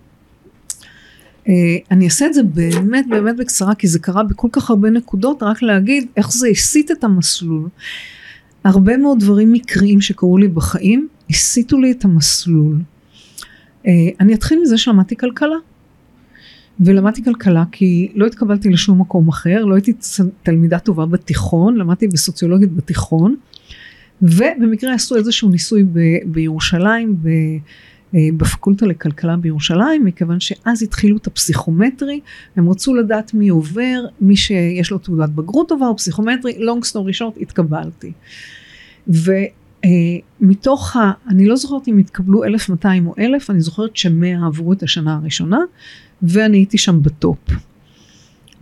[1.91, 5.61] אני אעשה את זה באמת באמת בקצרה, כי זה קרה בכל כך הרבה נקודות, רק
[5.61, 7.69] להגיד איך זה הסיט את המסלול.
[8.63, 12.81] הרבה מאוד דברים מקריים שקרו לי בחיים, הסיטו לי את המסלול.
[13.87, 15.55] אה, אני אתחיל מזה שלמדתי כלכלה.
[16.79, 19.93] ולמדתי כלכלה כי לא התקבלתי לשום מקום אחר, לא הייתי
[20.43, 23.35] תלמידה טובה בתיכון, למדתי בסוציולוגית בתיכון,
[24.21, 27.57] ובמקרה עשו איזשהו ניסוי ב, בירושלים, ב, אה,
[28.13, 32.19] בפקולטה לכלכלה בירושלים, מכיוון שאז התחילו את הפסיכומטרי,
[32.55, 37.21] הם רצו לדעת מי עובר, מי שיש לו תעודת בגרות טובה או פסיכומטרי, long story
[37.21, 38.11] short, התקבלתי.
[39.07, 41.11] ומתוך ה...
[41.27, 45.59] אני לא זוכרת אם התקבלו 1,200 או 1,000, אני זוכרת ש-100 עברו את השנה הראשונה,
[46.21, 47.39] ואני הייתי שם בטופ.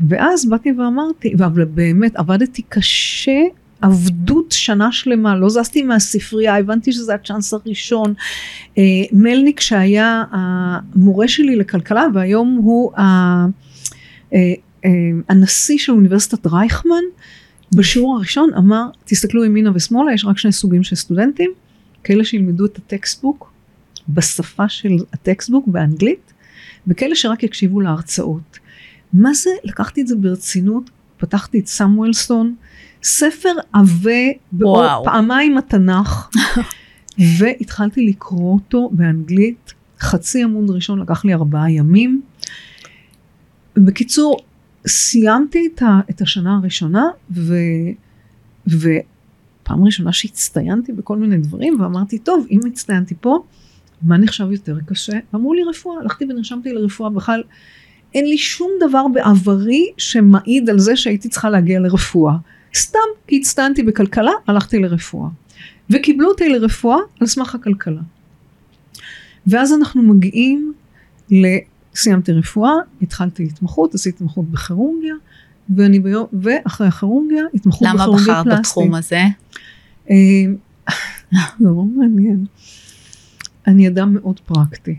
[0.07, 3.41] ואז באתי ואמרתי, אבל באמת עבדתי קשה
[3.83, 8.13] עבדות שנה שלמה, לא זזתי מהספרייה, הבנתי שזה הצ'אנס הראשון.
[8.77, 13.45] אה, מלניק שהיה המורה שלי לכלכלה והיום הוא אה,
[14.33, 14.39] אה,
[15.29, 17.03] הנשיא של אוניברסיטת רייכמן,
[17.75, 21.51] בשיעור הראשון אמר, תסתכלו ימינה ושמאלה, יש רק שני סוגים של סטודנטים,
[22.03, 23.53] כאלה שילמדו את הטקסטבוק
[24.09, 26.33] בשפה של הטקסטבוק באנגלית,
[26.87, 28.59] וכאלה שרק יקשיבו להרצאות.
[29.13, 29.49] מה זה?
[29.63, 32.55] לקחתי את זה ברצינות, פתחתי את סמואלסון,
[33.03, 34.11] ספר עבה
[35.03, 36.29] פעמיים התנ"ך,
[37.39, 42.21] והתחלתי לקרוא אותו באנגלית, חצי עמוד ראשון לקח לי ארבעה ימים.
[43.75, 44.37] בקיצור,
[44.87, 47.55] סיימתי את, ה, את השנה הראשונה, ו,
[48.67, 53.43] ופעם ראשונה שהצטיינתי בכל מיני דברים, ואמרתי, טוב, אם הצטיינתי פה,
[54.01, 55.19] מה נחשב יותר קשה?
[55.35, 57.43] אמרו לי רפואה, הלכתי ונרשמתי לרפואה, בכלל
[58.13, 62.35] אין לי שום דבר בעברי שמעיד על זה שהייתי צריכה להגיע לרפואה.
[62.75, 65.29] סתם כי הצטנתי בכלכלה, הלכתי לרפואה.
[65.89, 68.01] וקיבלו אותי לרפואה על סמך הכלכלה.
[69.47, 70.73] ואז אנחנו מגיעים,
[71.95, 72.71] סיימתי רפואה,
[73.01, 75.15] התחלתי התמחות, עשיתי התמחות בכירורגיה,
[75.75, 78.27] ואני ביום, ואחרי הכירורגיה, התמחות בכירורגיה פלסטית.
[78.27, 79.21] למה בחרת בתחום הזה?
[80.09, 80.15] אה,
[81.59, 82.45] זה לא מעניין.
[83.67, 84.95] אני אדם מאוד פרקטי.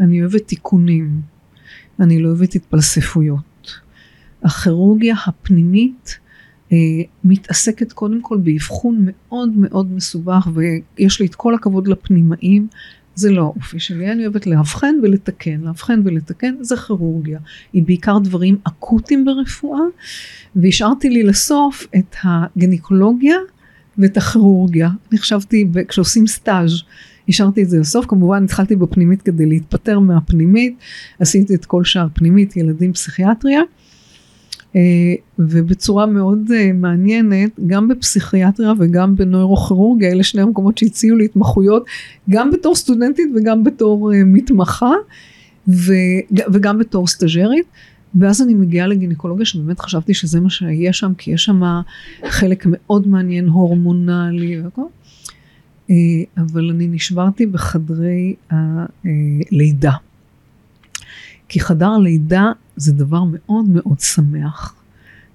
[0.00, 1.20] אני אוהבת תיקונים.
[2.00, 3.80] אני לא אוהבת התפלספויות.
[4.42, 6.27] הכירורגיה הפנימית אה,
[7.24, 12.66] מתעסקת קודם כל באבחון מאוד מאוד מסובך ויש לי את כל הכבוד לפנימאים.
[13.14, 17.38] זה לא האופי שלי, אני אוהבת לאבחן ולתקן, לאבחן ולתקן, זה כירורגיה.
[17.72, 19.80] היא בעיקר דברים אקוטיים ברפואה,
[20.56, 23.36] והשארתי לי לסוף את הגניקולוגיה
[23.98, 24.90] ואת הכירורגיה.
[25.10, 26.70] אני חשבתי, כשעושים סטאז'
[27.28, 30.76] השארתי את זה לסוף, כמובן התחלתי בפנימית כדי להתפטר מהפנימית,
[31.18, 33.60] עשיתי את כל שאר פנימית, ילדים פסיכיאטריה.
[34.78, 41.84] אה, ובצורה מאוד אה, מעניינת, גם בפסיכיאטריה וגם בנוירוכירורגיה, אלה שני המקומות שהציעו לי התמחויות,
[42.30, 44.92] גם בתור סטודנטית וגם בתור אה, מתמחה,
[46.52, 47.66] וגם בתור סטאג'רית.
[48.14, 51.62] ואז אני מגיעה לגינקולוגיה שבאמת חשבתי שזה מה שיהיה שם, כי יש שם
[52.28, 54.82] חלק מאוד מעניין הורמונלי והכל.
[56.36, 59.92] אבל אני נשברתי בחדרי הלידה.
[61.48, 64.74] כי חדר לידה זה דבר מאוד מאוד שמח.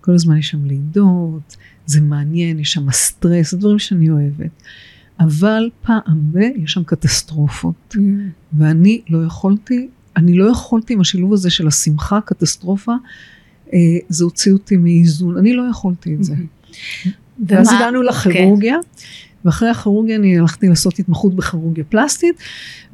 [0.01, 4.51] כל הזמן יש שם לידות, זה מעניין, יש שם סטרס, דברים שאני אוהבת.
[5.19, 7.95] אבל פעם ב- יש שם קטסטרופות.
[7.95, 7.97] Mm.
[8.53, 9.87] ואני לא יכולתי,
[10.17, 12.93] אני לא יכולתי עם השילוב הזה של השמחה, קטסטרופה,
[13.73, 13.79] אה,
[14.09, 16.33] זה הוציא אותי מאיזון, אני לא יכולתי את זה.
[16.33, 17.09] Mm-hmm.
[17.47, 18.75] ואז הגענו לכירורגיה.
[18.75, 19.01] Okay.
[19.01, 19.05] כן.
[19.45, 22.35] ואחרי הכירורגיה אני הלכתי לעשות התמחות בכירורגיה פלסטית,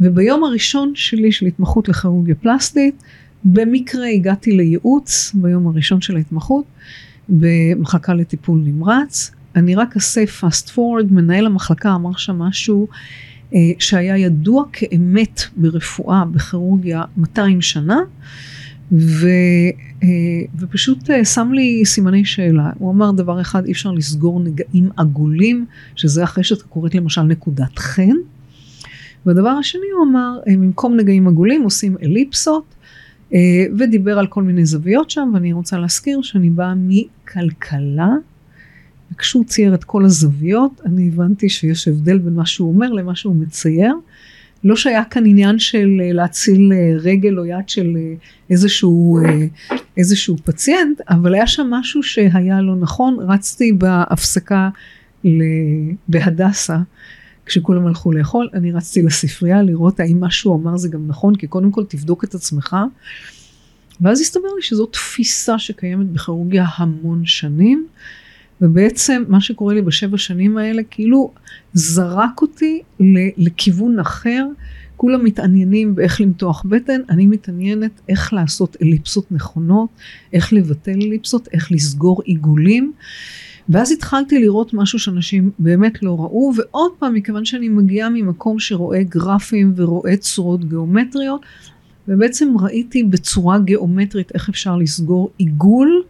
[0.02, 3.04] וביום הראשון שלי של התמחות לכירורגיה פלסטית,
[3.44, 6.66] במקרה הגעתי לייעוץ ביום הראשון של ההתמחות,
[7.30, 9.32] במחלקה לטיפול נמרץ.
[9.56, 12.88] אני רק אעשה fast forward, מנהל המחלקה אמר שם משהו
[13.56, 18.00] אה, שהיה ידוע כאמת ברפואה, בכירורגיה 200 שנה,
[18.92, 19.28] ו,
[20.04, 20.08] אה,
[20.60, 22.70] ופשוט אה, שם לי סימני שאלה.
[22.78, 25.66] הוא אמר דבר אחד, אי אפשר לסגור נגעים עגולים,
[25.96, 28.16] שזה אחרי שאתה קוראת למשל נקודת חן.
[29.26, 32.76] והדבר השני הוא אמר, אה, במקום נגעים עגולים עושים אליפסות,
[33.78, 38.10] ודיבר על כל מיני זוויות שם, ואני רוצה להזכיר שאני באה מכלכלה,
[39.12, 43.36] וכשהוא צייר את כל הזוויות, אני הבנתי שיש הבדל בין מה שהוא אומר למה שהוא
[43.36, 43.94] מצייר.
[44.64, 48.14] לא שהיה כאן עניין של אה, להציל אה, רגל או יד של אה,
[48.50, 49.20] איזשהו,
[49.98, 53.18] איזשהו פציינט, אבל היה שם משהו שהיה לא נכון.
[53.20, 54.70] רצתי בהפסקה
[56.08, 56.78] בהדסה,
[57.50, 61.48] כשכולם הלכו לאכול, אני רצתי לספרייה לראות האם מה שהוא אמר זה גם נכון, כי
[61.48, 62.76] קודם כל תבדוק את עצמך.
[64.02, 67.88] ואז הסתבר לי שזו תפיסה שקיימת בכירורגיה המון שנים.
[68.62, 71.32] ובעצם מה שקורה לי בשבע שנים האלה כאילו
[71.74, 72.82] זרק אותי
[73.38, 74.46] לכיוון אחר.
[74.98, 79.90] כולם מתעניינים באיך למתוח בטן, אני מתעניינת איך לעשות אליפסות נכונות,
[80.34, 82.94] איך לבטל אליפסות, איך לסגור עיגולים.
[83.70, 89.04] ואז התחלתי לראות משהו שאנשים באמת לא ראו, ועוד פעם, מכיוון שאני מגיעה ממקום שרואה
[89.04, 91.42] גרפים ורואה צורות גיאומטריות,
[92.08, 96.04] ובעצם ראיתי בצורה גיאומטרית איך אפשר לסגור עיגול.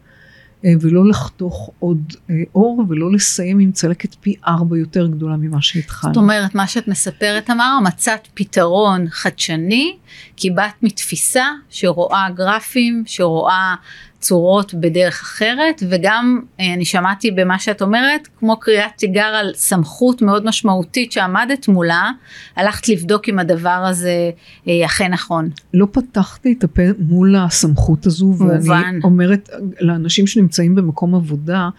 [0.65, 5.61] אה, ולא לחתוך עוד אה, אור ולא לסיים עם צלקת פי ארבע יותר גדולה ממה
[5.61, 6.13] שהתחלנו.
[6.13, 9.95] זאת אומרת, מה שאת מספרת תמרה, מצאת פתרון חדשני,
[10.37, 13.75] כי באת מתפיסה שרואה גרפים, שרואה
[14.19, 20.21] צורות בדרך אחרת וגם אה, אני שמעתי במה שאת אומרת כמו קריאת תיגר על סמכות
[20.21, 22.11] מאוד משמעותית שעמדת מולה
[22.55, 24.31] הלכת לבדוק אם הדבר הזה
[24.67, 25.49] אה, אכן נכון.
[25.73, 28.69] לא פתחתי את הפה מול הסמכות הזו מובן.
[28.69, 29.49] ואני אומרת
[29.79, 31.69] לאנשים שנמצאים במקום עבודה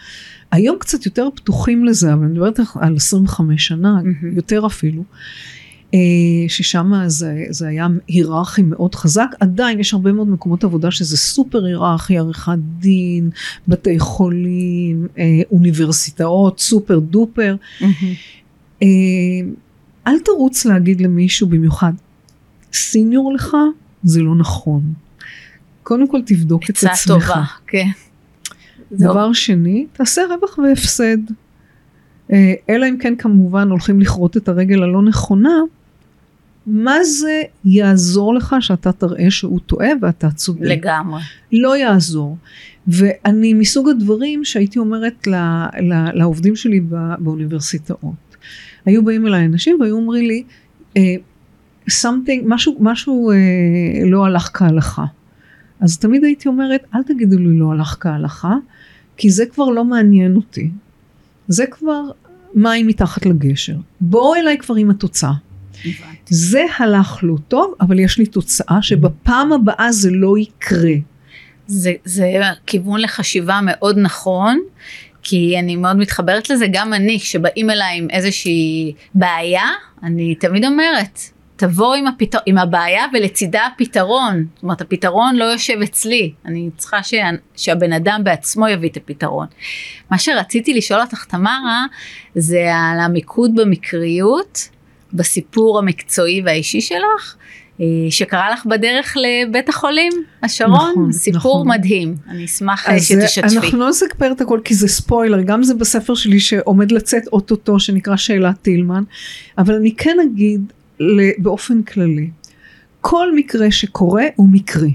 [0.50, 4.36] היום קצת יותר פתוחים לזה אבל אני מדברת על 25 שנה mm-hmm.
[4.36, 5.02] יותר אפילו.
[5.94, 5.98] אה,
[6.48, 11.64] ששם זה, זה היה היררכי מאוד חזק, עדיין יש הרבה מאוד מקומות עבודה שזה סופר
[11.64, 13.30] היררכי, עריכת דין,
[13.68, 17.56] בתי חולים, אה, אוניברסיטאות, סופר דופר.
[17.80, 18.84] Mm-hmm.
[20.06, 21.92] אל תרוץ להגיד למישהו במיוחד,
[22.72, 23.56] סיניור לך,
[24.02, 24.82] זה לא נכון.
[25.82, 26.90] קודם כל תבדוק את עצמך.
[26.90, 27.86] עצה טובה, כן.
[28.92, 31.18] דבר שני, תעשה רווח והפסד.
[32.68, 35.60] אלא אם כן כמובן הולכים לכרות את הרגל הלא נכונה,
[36.70, 40.60] מה זה יעזור לך שאתה תראה שהוא טועה ואתה צודק?
[40.62, 41.20] לגמרי.
[41.52, 42.36] לא יעזור.
[42.88, 48.36] ואני מסוג הדברים שהייתי אומרת לה, לה, לעובדים שלי בא, באוניברסיטאות.
[48.84, 50.42] היו באים אליי אנשים והיו אומרים לי,
[50.94, 51.00] uh,
[51.90, 55.04] something, משהו, משהו uh, לא הלך כהלכה.
[55.80, 58.54] אז תמיד הייתי אומרת, אל תגידו לי לא הלך כהלכה,
[59.16, 60.70] כי זה כבר לא מעניין אותי.
[61.48, 62.02] זה כבר
[62.54, 63.76] מים מתחת לגשר.
[64.00, 65.32] בואו אליי כבר עם התוצאה.
[66.26, 70.94] זה הלך לא טוב, אבל יש לי תוצאה שבפעם הבאה זה לא יקרה.
[71.66, 74.60] זה, זה כיוון לחשיבה מאוד נכון,
[75.22, 79.66] כי אני מאוד מתחברת לזה, גם אני, כשבאים אליי עם איזושהי בעיה,
[80.02, 81.20] אני תמיד אומרת,
[81.56, 82.38] תבוא עם, הפתר...
[82.46, 84.46] עם הבעיה ולצידה הפתרון.
[84.54, 87.30] זאת אומרת, הפתרון לא יושב אצלי, אני צריכה שה...
[87.56, 89.46] שהבן אדם בעצמו יביא את הפתרון.
[90.10, 91.84] מה שרציתי לשאול אותך, תמרה,
[92.34, 94.68] זה על המיקוד במקריות,
[95.12, 97.36] בסיפור המקצועי והאישי שלך.
[97.80, 101.68] אה, שקרה לך בדרך לבית החולים השרון, נכון, סיפור נכון.
[101.68, 103.56] מדהים, אני אשמח שתשתפי.
[103.56, 107.80] אנחנו לא נספר את הכל כי זה ספוילר, גם זה בספר שלי שעומד לצאת אוטוטו
[107.80, 109.02] שנקרא שאלת טילמן,
[109.58, 110.72] אבל אני כן אגיד
[111.38, 112.30] באופן כללי,
[113.00, 114.94] כל מקרה שקורה הוא מקרי.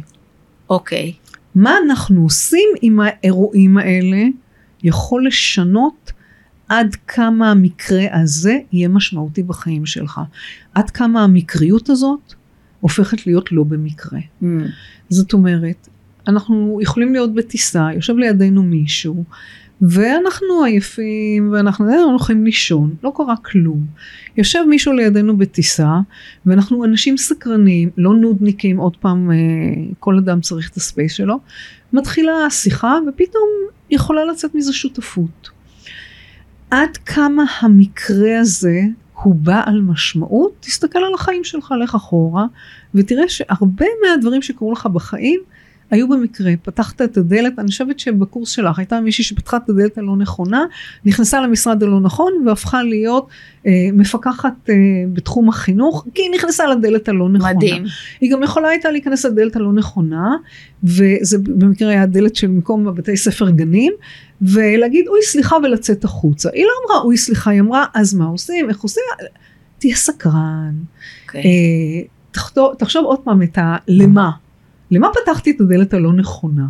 [0.70, 1.14] אוקיי,
[1.56, 4.24] מה אנחנו עושים עם האירועים האלה
[4.84, 6.12] יכול לשנות
[6.70, 10.22] עד כמה המקרה הזה יהיה משמעותי בחיים שלך.
[10.74, 12.34] עד כמה המקריות הזאת
[12.80, 14.20] הופכת להיות לא במקרה.
[14.20, 14.46] Mm,
[15.10, 15.88] זאת אומרת,
[16.28, 19.24] אנחנו יכולים להיות בטיסה, יושב לידינו מישהו,
[19.82, 23.86] ואנחנו עייפים, ואנחנו אה, אנחנו יכולים לישון, לא קרה כלום.
[24.38, 26.00] יושב מישהו לידינו בטיסה,
[26.46, 29.36] ואנחנו אנשים סקרנים, לא נודניקים, עוד פעם, אה,
[30.00, 31.40] כל אדם צריך את הספייס שלו,
[31.94, 33.50] מתחילה השיחה, ופתאום
[33.92, 35.55] יכולה לצאת מזה שותפות.
[36.72, 38.82] עד כמה המקרה הזה
[39.24, 42.46] הוא בעל משמעות, תסתכל על החיים שלך, לך אחורה,
[42.96, 45.40] ותראה שהרבה מהדברים שקרו לך בחיים
[45.96, 50.18] היו במקרה, פתחת את הדלת, אני חושבת שבקורס שלך הייתה מישהי שפתחה את הדלת הלא
[50.18, 50.66] נכונה,
[51.06, 53.28] נכנסה למשרד הלא נכון והפכה להיות
[53.68, 54.76] אה, מפקחת אה,
[55.14, 57.54] בתחום החינוך, כי היא נכנסה לדלת הלא נכונה.
[57.54, 57.84] מדהים.
[58.22, 60.36] היא גם יכולה הייתה להיכנס לדלת הלא נכונה,
[60.84, 63.94] וזה במקרה היה הדלת של מקום בבתי ספר גנים,
[64.42, 66.50] ולהגיד אוי סליחה ולצאת החוצה.
[66.54, 69.04] היא לא אמרה אוי סליחה, היא אמרה אז מה עושים, איך עושים,
[69.80, 70.74] תהיה סקרן.
[71.26, 71.42] אוקיי.
[71.42, 74.32] אה, תחתור, תחשוב עוד פעם את הלמה.
[74.92, 76.66] למה פתחתי את הדלת הלא נכונה?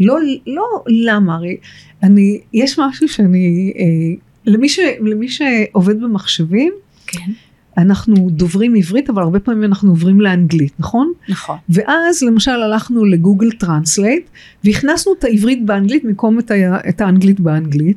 [0.00, 1.56] לא, לא למה, הרי
[2.02, 6.72] אני, יש משהו שאני, אה, למי, ש, למי שעובד במחשבים,
[7.06, 7.30] כן,
[7.78, 11.12] אנחנו דוברים עברית, אבל הרבה פעמים אנחנו עוברים לאנגלית, נכון?
[11.28, 11.56] נכון.
[11.68, 14.28] ואז למשל הלכנו ל Google Translate,
[14.64, 17.96] והכנסנו את העברית באנגלית במקום את, ה, את האנגלית באנגלית,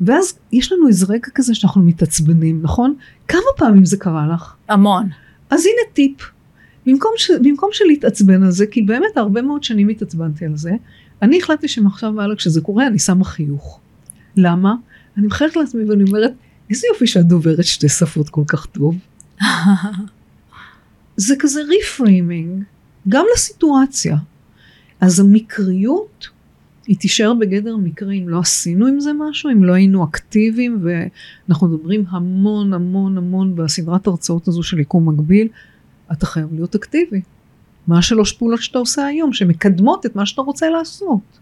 [0.00, 2.94] ואז יש לנו איזה רגע כזה שאנחנו מתעצבנים, נכון?
[3.28, 4.54] כמה פעמים זה קרה לך?
[4.68, 5.08] המון.
[5.50, 6.35] אז הנה טיפ.
[6.86, 7.30] במקום, ש...
[7.42, 10.70] במקום שלהתעצבן על זה, כי באמת הרבה מאוד שנים התעצבנתי על זה,
[11.22, 13.80] אני החלטתי שמעכשיו והלאה כשזה קורה אני שמה חיוך.
[14.36, 14.74] למה?
[15.16, 16.32] אני מחייכת לעצמי ואני אומרת,
[16.70, 18.98] איזה יופי שאת דוברת שתי שפות כל כך טוב.
[21.16, 22.62] זה כזה ריפריימינג,
[23.08, 24.16] גם לסיטואציה.
[25.00, 26.28] אז המקריות,
[26.86, 31.68] היא תישאר בגדר מקרי אם לא עשינו עם זה משהו, אם לא היינו אקטיביים, ואנחנו
[31.68, 35.48] מדברים המון המון המון בסדרת הרצאות הזו של יקום מקביל,
[36.12, 37.20] אתה חייב להיות אקטיבי.
[37.86, 41.38] מה השלוש פעולות שאתה עושה היום, שמקדמות את מה שאתה רוצה לעשות.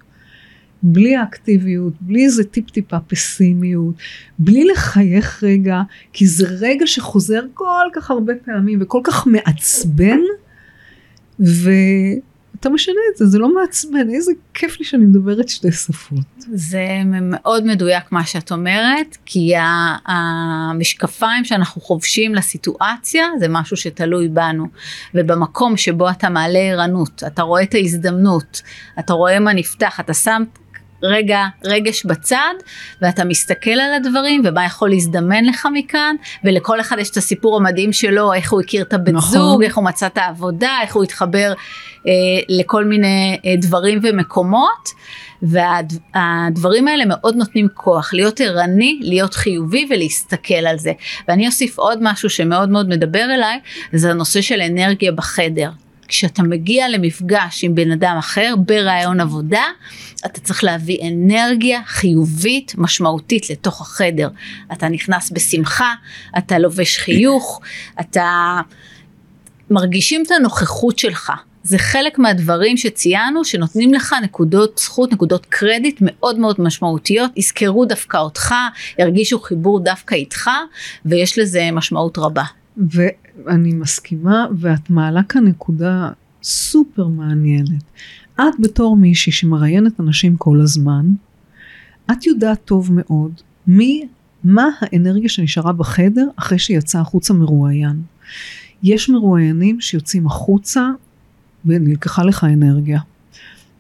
[0.83, 3.95] בלי האקטיביות, בלי איזה טיפ טיפה פסימיות,
[4.39, 10.19] בלי לחייך רגע, כי זה רגע שחוזר כל כך הרבה פעמים וכל כך מעצבן,
[12.55, 16.19] ואתה משנה את זה, זה לא מעצבן, איזה כיף לי שאני מדברת שתי שפות.
[16.39, 19.53] זה מאוד מדויק מה שאת אומרת, כי
[20.07, 24.67] המשקפיים שאנחנו חובשים לסיטואציה זה משהו שתלוי בנו.
[25.15, 28.63] ובמקום שבו אתה מעלה ערנות, אתה רואה את ההזדמנות,
[28.99, 30.43] אתה רואה מה נפתח, אתה שם
[31.03, 32.55] רגע רגש בצד
[33.03, 37.93] ואתה מסתכל על הדברים ומה יכול להזדמן לך מכאן ולכל אחד יש את הסיפור המדהים
[37.93, 39.39] שלו איך הוא הכיר את הבן נכון.
[39.39, 41.53] זוג איך הוא מצא את העבודה איך הוא התחבר
[42.07, 42.13] אה,
[42.49, 44.89] לכל מיני אה, דברים ומקומות
[45.43, 50.93] והדברים האלה מאוד נותנים כוח להיות ערני להיות חיובי ולהסתכל על זה
[51.29, 53.61] ואני אוסיף עוד משהו שמאוד מאוד מדבר אליי
[53.93, 55.71] זה הנושא של אנרגיה בחדר.
[56.09, 59.65] כשאתה מגיע למפגש עם בן אדם אחר ברעיון עבודה,
[60.27, 64.29] אתה צריך להביא אנרגיה חיובית משמעותית לתוך החדר.
[64.73, 65.95] אתה נכנס בשמחה,
[66.39, 67.61] אתה לובש חיוך,
[68.01, 68.61] אתה
[69.71, 71.33] מרגישים את הנוכחות שלך.
[71.63, 78.17] זה חלק מהדברים שציינו שנותנים לך נקודות זכות, נקודות קרדיט מאוד מאוד משמעותיות, יזכרו דווקא
[78.17, 78.55] אותך,
[78.99, 80.51] ירגישו חיבור דווקא איתך,
[81.07, 82.45] ויש לזה משמעות רבה.
[82.77, 86.11] ואני מסכימה, ואת מעלה כאן נקודה
[86.43, 87.83] סופר מעניינת.
[88.35, 91.07] את בתור מישהי שמראיינת אנשים כל הזמן,
[92.13, 93.33] את יודעת טוב מאוד
[93.67, 94.09] מי,
[94.45, 98.03] מה האנרגיה שנשארה בחדר אחרי שיצא החוצה מרואיין.
[98.83, 100.91] יש מרואיינים שיוצאים החוצה
[101.65, 103.01] ונלקחה לך אנרגיה.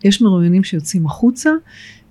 [0.04, 1.50] יש מרואיינים שיוצאים החוצה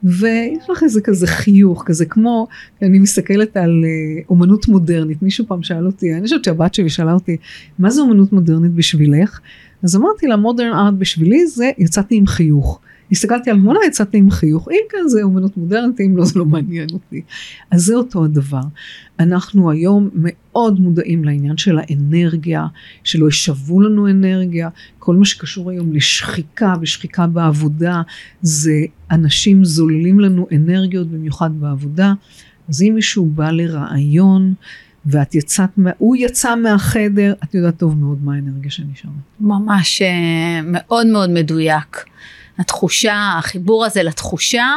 [0.04, 2.48] ויש לך איזה כזה חיוך, כזה כמו,
[2.82, 7.14] אני מסתכלת על אה, אומנות מודרנית, מישהו פעם שאל אותי, אני חושבת שהבת שלי שאלה
[7.14, 7.38] אותי,
[7.80, 9.40] מה זה אומנות מודרנית בשבילך?
[9.84, 12.80] אז אמרתי לה, מודרן ארט בשבילי זה, יצאתי עם חיוך.
[13.12, 14.68] הסתכלתי על תמונה, יצאתי עם חיוך.
[14.72, 17.22] אם כן זה אומנות מודרנית, אם לא זה לא מעניין אותי.
[17.72, 18.62] אז זה אותו הדבר.
[19.20, 22.68] אנחנו היום מאוד מודעים לעניין של האנרגיה,
[23.04, 24.70] שלא ישבו לנו אנרגיה.
[25.00, 28.02] כל מה שקשור היום לשחיקה ושחיקה בעבודה,
[28.42, 28.82] זה
[29.12, 32.14] אנשים זוללים לנו אנרגיות, במיוחד בעבודה.
[32.70, 34.54] אז אם מישהו בא לרעיון,
[35.06, 39.14] ואת יצאת, הוא יצא מהחדר, את יודעת טוב מאוד מה האנרגיה שנשארת.
[39.40, 42.06] ממש אה, מאוד מאוד מדויק.
[42.60, 44.68] התחושה, החיבור הזה לתחושה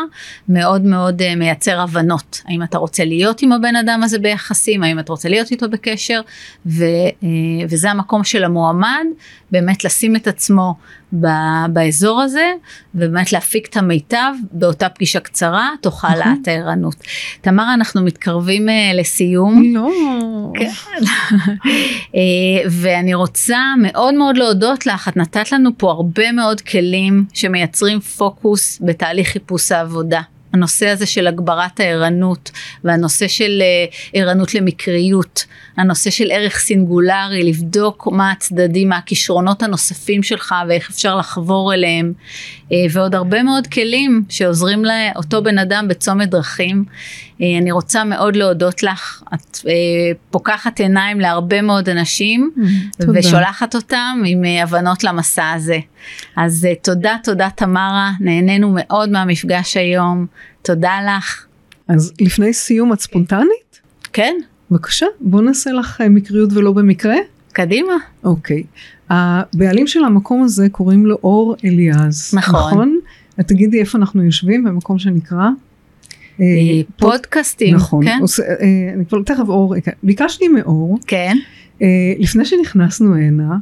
[0.48, 2.42] מאוד מאוד uh, מייצר הבנות.
[2.48, 6.20] האם אתה רוצה להיות עם הבן אדם הזה ביחסים, האם אתה רוצה להיות איתו בקשר,
[6.66, 6.84] ו,
[7.20, 7.24] uh,
[7.68, 9.04] וזה המקום של המועמד,
[9.50, 10.74] באמת לשים את עצמו
[11.68, 12.52] באזור הזה,
[12.94, 16.42] ובאמת להפיק את המיטב באותה פגישה קצרה, תוך העלאת נכון.
[16.46, 16.94] הערנות.
[17.40, 19.62] תמרה, אנחנו מתקרבים uh, לסיום.
[19.74, 19.90] לא.
[20.54, 20.70] כן.
[22.70, 28.82] ואני רוצה מאוד מאוד להודות לך, את נתת לנו פה הרבה מאוד כלים שמייצרים פוקוס
[28.84, 30.20] בתהליך חיפוש העבודה.
[30.56, 32.50] הנושא הזה של הגברת הערנות
[32.84, 35.44] והנושא של אה, ערנות למקריות,
[35.76, 42.12] הנושא של ערך סינגולרי, לבדוק מה הצדדים, מה הכישרונות הנוספים שלך ואיך אפשר לחבור אליהם,
[42.72, 46.84] אה, ועוד הרבה מאוד כלים שעוזרים לאותו בן אדם בצומת דרכים.
[47.42, 49.58] אה, אני רוצה מאוד להודות לך, את
[50.30, 55.78] פוקחת עיניים להרבה מאוד אנשים mm, ושולחת אותם עם הבנות למסע הזה.
[56.36, 60.26] אז תודה, תודה תמרה, נהנינו מאוד מהמפגש היום.
[60.62, 61.46] תודה לך.
[61.88, 63.80] אז לפני סיום את ספונטנית?
[64.12, 64.34] כן.
[64.70, 67.16] בבקשה, בוא נעשה לך אה, מקריות ולא במקרה.
[67.52, 67.94] קדימה.
[68.24, 68.62] אוקיי.
[69.10, 72.34] הבעלים של המקום הזה קוראים לו אור אליעז.
[72.34, 72.60] נכון.
[72.60, 72.98] נכון?
[73.36, 75.48] תגידי איפה אנחנו יושבים במקום שנקרא?
[76.40, 76.46] אה,
[76.98, 78.18] פודקאסטים, נכון, כן.
[78.20, 78.54] עושה, אה,
[78.94, 81.36] אני כבר תכף אור, ביקשתי מאור, כן.
[82.18, 83.56] לפני שנכנסנו הנה,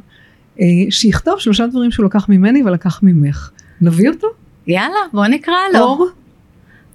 [0.89, 3.49] שיכתוב שלושה דברים שהוא לקח ממני ולקח ממך.
[3.81, 4.27] נביא אותו?
[4.67, 5.79] יאללה, בוא נקרא לו.
[5.79, 6.07] אור?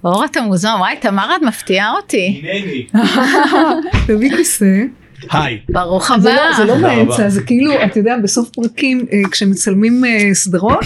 [0.05, 2.43] אור אתה מוזמן, וואי תמר את מפתיעה אותי.
[2.45, 2.87] הנני.
[4.07, 4.83] תביא כיסא.
[5.31, 5.61] היי.
[5.68, 6.49] ברוך זה הבא.
[6.51, 10.85] לא- זה לא באמצע, זה כאילו, אתה יודע, בסוף פרקים, אה, כשמצלמים אה, סדרות,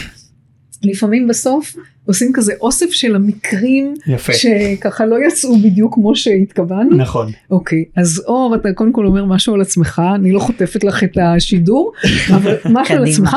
[0.82, 1.76] לפעמים בסוף
[2.06, 4.32] עושים כזה אוסף של המקרים, יפה.
[4.32, 6.96] שככה לא יצאו בדיוק כמו שהתכוונו.
[6.96, 7.32] נכון.
[7.50, 11.18] אוקיי, אז אור, אתה קודם כל אומר משהו על עצמך, אני לא חוטפת לך את
[11.22, 11.92] השידור,
[12.36, 13.04] אבל משהו על.
[13.04, 13.36] עצמך,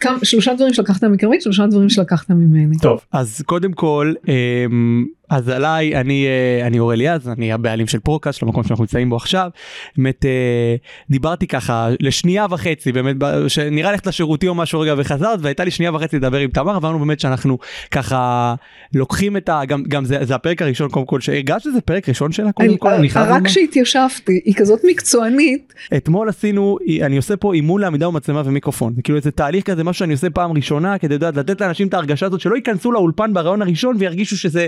[0.00, 2.78] כמה, שלושה דברים שלקחת מכרמית, שלושה דברים שלקחת ממני.
[2.78, 7.98] טוב, אז קודם כל, אמ, אז עליי, אני, אה, אני אור אליעז, אני הבעלים של
[7.98, 9.50] פרוקאסט, של המקום שאנחנו נמצאים בו עכשיו.
[9.96, 10.76] באמת, אה,
[11.10, 13.16] דיברתי ככה לשנייה וחצי, באמת,
[13.48, 16.98] שנראה ללכת לשירותי או משהו רגע וחזרת, והייתה לי שנייה וחצי לדבר עם תמר, אמרנו
[16.98, 17.58] באמת שאנחנו
[17.90, 18.54] ככה
[18.94, 19.60] לוקחים את ה...
[19.64, 22.92] גם, גם זה, זה הפרק הראשון קודם כל, שהרגשת שזה פרק ראשון שלה קודם כל,
[22.92, 25.74] אני חייב רק כשהתיישבתי, היא כזאת מקצוענית.
[25.96, 29.98] אתמול עשינו, אני עושה פה אימון לעמידה ומצלמה ומיקרופון, זה כאילו איזה תהליך כזה, משהו
[29.98, 33.62] שאני עושה פעם ראשונה, כדי לדעת, לתת לאנשים את ההרגשה הזאת, שלא ייכנסו לאולפן ברעיון
[33.62, 34.66] הראשון וירגישו שזה...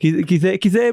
[0.00, 0.90] כי, כי זה כי זה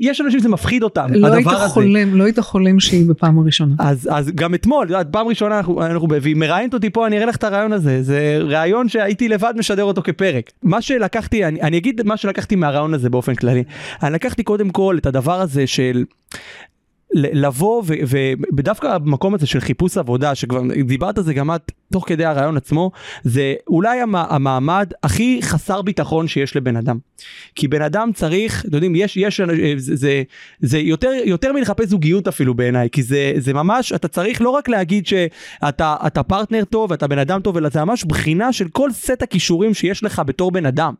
[0.00, 1.68] יש אנשים שזה מפחיד אותם לא הדבר היית הזה.
[1.68, 3.74] חולם לא היית חולם שהיא בפעם הראשונה.
[3.78, 7.36] אז אז גם אתמול פעם ראשונה אנחנו אנחנו והיא מראיינת אותי פה אני אראה לך
[7.36, 12.02] את הרעיון הזה זה רעיון שהייתי לבד משדר אותו כפרק מה שלקחתי אני, אני אגיד
[12.04, 13.64] מה שלקחתי מהרעיון הזה באופן כללי
[14.02, 16.04] אני לקחתי קודם כל את הדבר הזה של
[17.14, 17.82] לבוא
[18.56, 22.56] ודווקא במקום הזה של חיפוש עבודה שכבר דיברת על זה גם את תוך כדי הרעיון
[22.56, 22.90] עצמו
[23.24, 26.98] זה אולי המ, המעמד הכי חסר ביטחון שיש לבן אדם.
[27.54, 29.40] כי בן אדם צריך, אתם יודעים, יש, יש,
[29.76, 30.22] זה, זה,
[30.60, 34.68] זה יותר, יותר מלחפש זוגיות אפילו בעיניי, כי זה, זה ממש, אתה צריך לא רק
[34.68, 38.92] להגיד שאתה אתה פרטנר טוב, אתה בן אדם טוב, אלא זה ממש בחינה של כל
[38.92, 40.94] סט הכישורים שיש לך בתור בן אדם.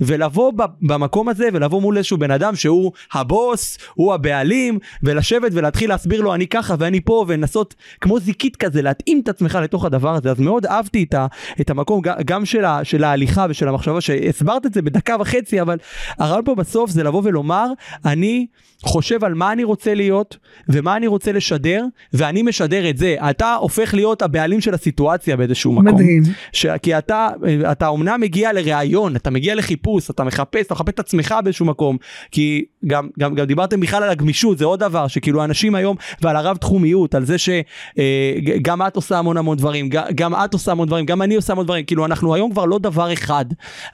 [0.00, 0.52] ולבוא
[0.82, 6.34] במקום הזה ולבוא מול איזשהו בן אדם שהוא הבוס, הוא הבעלים, ולשבת ולהתחיל להסביר לו
[6.34, 10.16] אני ככה ואני פה, ולנסות כמו זיקית כזה להתאים את עצמך לתוך הדבר.
[10.16, 11.26] הזה אז מאוד אהבתי את, ה,
[11.60, 15.78] את המקום גם של, ה, של ההליכה ושל המחשבה שהסברת את זה בדקה וחצי אבל
[16.18, 17.66] הרעיון פה בסוף זה לבוא ולומר
[18.04, 18.46] אני
[18.82, 20.36] חושב על מה אני רוצה להיות
[20.68, 25.72] ומה אני רוצה לשדר ואני משדר את זה אתה הופך להיות הבעלים של הסיטואציה באיזשהו
[25.72, 25.94] מקום.
[25.94, 26.22] מדהים.
[26.52, 26.66] ש...
[26.82, 27.28] כי אתה
[27.72, 31.96] אתה אומנם מגיע לראיון אתה מגיע לחיפוש אתה מחפש אתה מחפש את עצמך באיזשהו מקום
[32.30, 36.36] כי גם, גם, גם דיברתם בכלל על הגמישות זה עוד דבר שכאילו אנשים היום ועל
[36.36, 40.86] הרב תחומיות על זה שגם אה, את עושה המון המון דברים גם את עושה המון
[40.86, 43.44] דברים, גם אני עושה המון דברים, כאילו אנחנו היום כבר לא דבר אחד.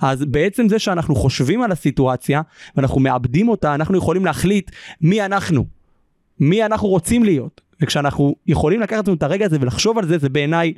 [0.01, 2.43] אז בעצם זה שאנחנו חושבים על הסיטואציה,
[2.77, 4.71] ואנחנו מאבדים אותה, אנחנו יכולים להחליט
[5.01, 5.65] מי אנחנו,
[6.41, 7.61] מי אנחנו רוצים להיות.
[7.83, 10.73] וכשאנחנו יכולים לקחת לנו את הרגע הזה ולחשוב על זה, זה בעיניי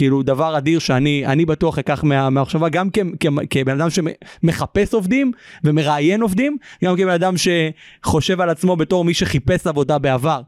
[0.00, 4.94] כאילו דבר אדיר שאני אני בטוח אקח מה, מהמחשבה גם כ, כ, כבן אדם שמחפש
[4.94, 5.32] עובדים
[5.64, 10.40] ומראיין עובדים, גם כבן אדם שחושב על עצמו בתור מי שחיפש עבודה בעבר.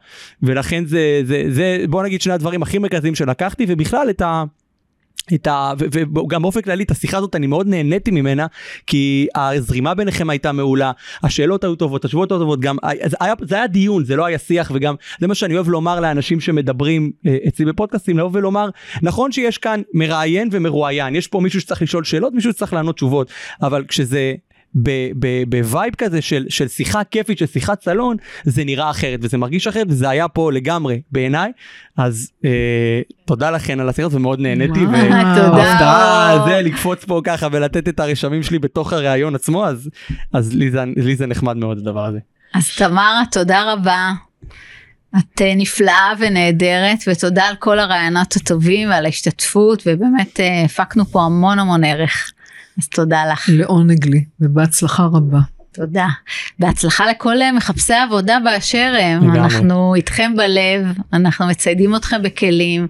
[0.43, 4.45] ולכן זה, זה, זה בוא נגיד שני הדברים הכי מרכזיים שלקחתי ובכלל את ה...
[5.35, 5.73] את ה...
[6.15, 8.47] וגם באופן כללי את השיחה הזאת אני מאוד נהניתי ממנה
[8.87, 10.93] כי הזרימה ביניכם הייתה מעולה
[11.23, 14.39] השאלות היו טובות התשובות היו טובות גם זה היה, זה היה דיון זה לא היה
[14.39, 18.69] שיח וגם זה מה שאני אוהב לומר לאנשים שמדברים אה, אצלי בפודקאסטים לבוא ולומר
[19.03, 23.31] נכון שיש כאן מראיין ומרואיין יש פה מישהו שצריך לשאול שאלות מישהו שצריך לענות תשובות
[23.63, 24.35] אבל כשזה
[25.49, 29.87] בווייב כזה של, של שיחה כיפית של שיחת סלון זה נראה אחרת וזה מרגיש אחרת
[29.91, 31.53] וזה היה פה לגמרי בעיניי
[31.97, 34.81] אז אה, תודה לכן על השיחה ומאוד נהניתי.
[35.37, 36.45] תודה.
[36.47, 39.91] זה לקפוץ פה ככה ולתת את הרשמים שלי בתוך הראיון עצמו אז,
[40.33, 42.19] אז לי, זה, לי זה נחמד מאוד הדבר הזה.
[42.55, 44.13] אז תמרה תודה רבה.
[45.19, 51.23] את אה, נפלאה ונהדרת ותודה על כל הרעיונות הטובים ועל ההשתתפות ובאמת אה, הפקנו פה
[51.23, 52.33] המון המון ערך.
[52.79, 53.49] אז תודה לך.
[53.53, 55.41] לעונג לי, ובהצלחה רבה.
[55.75, 56.07] תודה.
[56.59, 59.31] בהצלחה לכל אה, מחפשי עבודה באשר הם.
[59.31, 62.87] אנחנו איתכם בלב, אנחנו מציידים אתכם בכלים,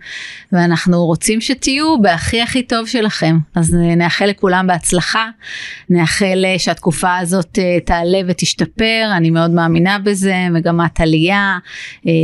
[0.53, 3.39] ואנחנו רוצים שתהיו בהכי הכי טוב שלכם.
[3.55, 5.29] אז אה, נאחל לכולם בהצלחה,
[5.91, 11.59] נאחל אה, שהתקופה הזאת תעלה ותשתפר, אני מאוד מאמינה בזה, מגמת עלייה,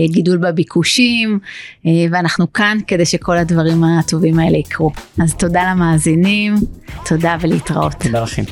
[0.07, 1.39] גידול בביקושים,
[2.11, 4.93] ואנחנו כאן כדי שכל הדברים הטובים האלה יקרו.
[5.23, 6.55] אז תודה למאזינים,
[7.07, 7.95] תודה ולהתראות.
[7.95, 8.43] תודה לכם.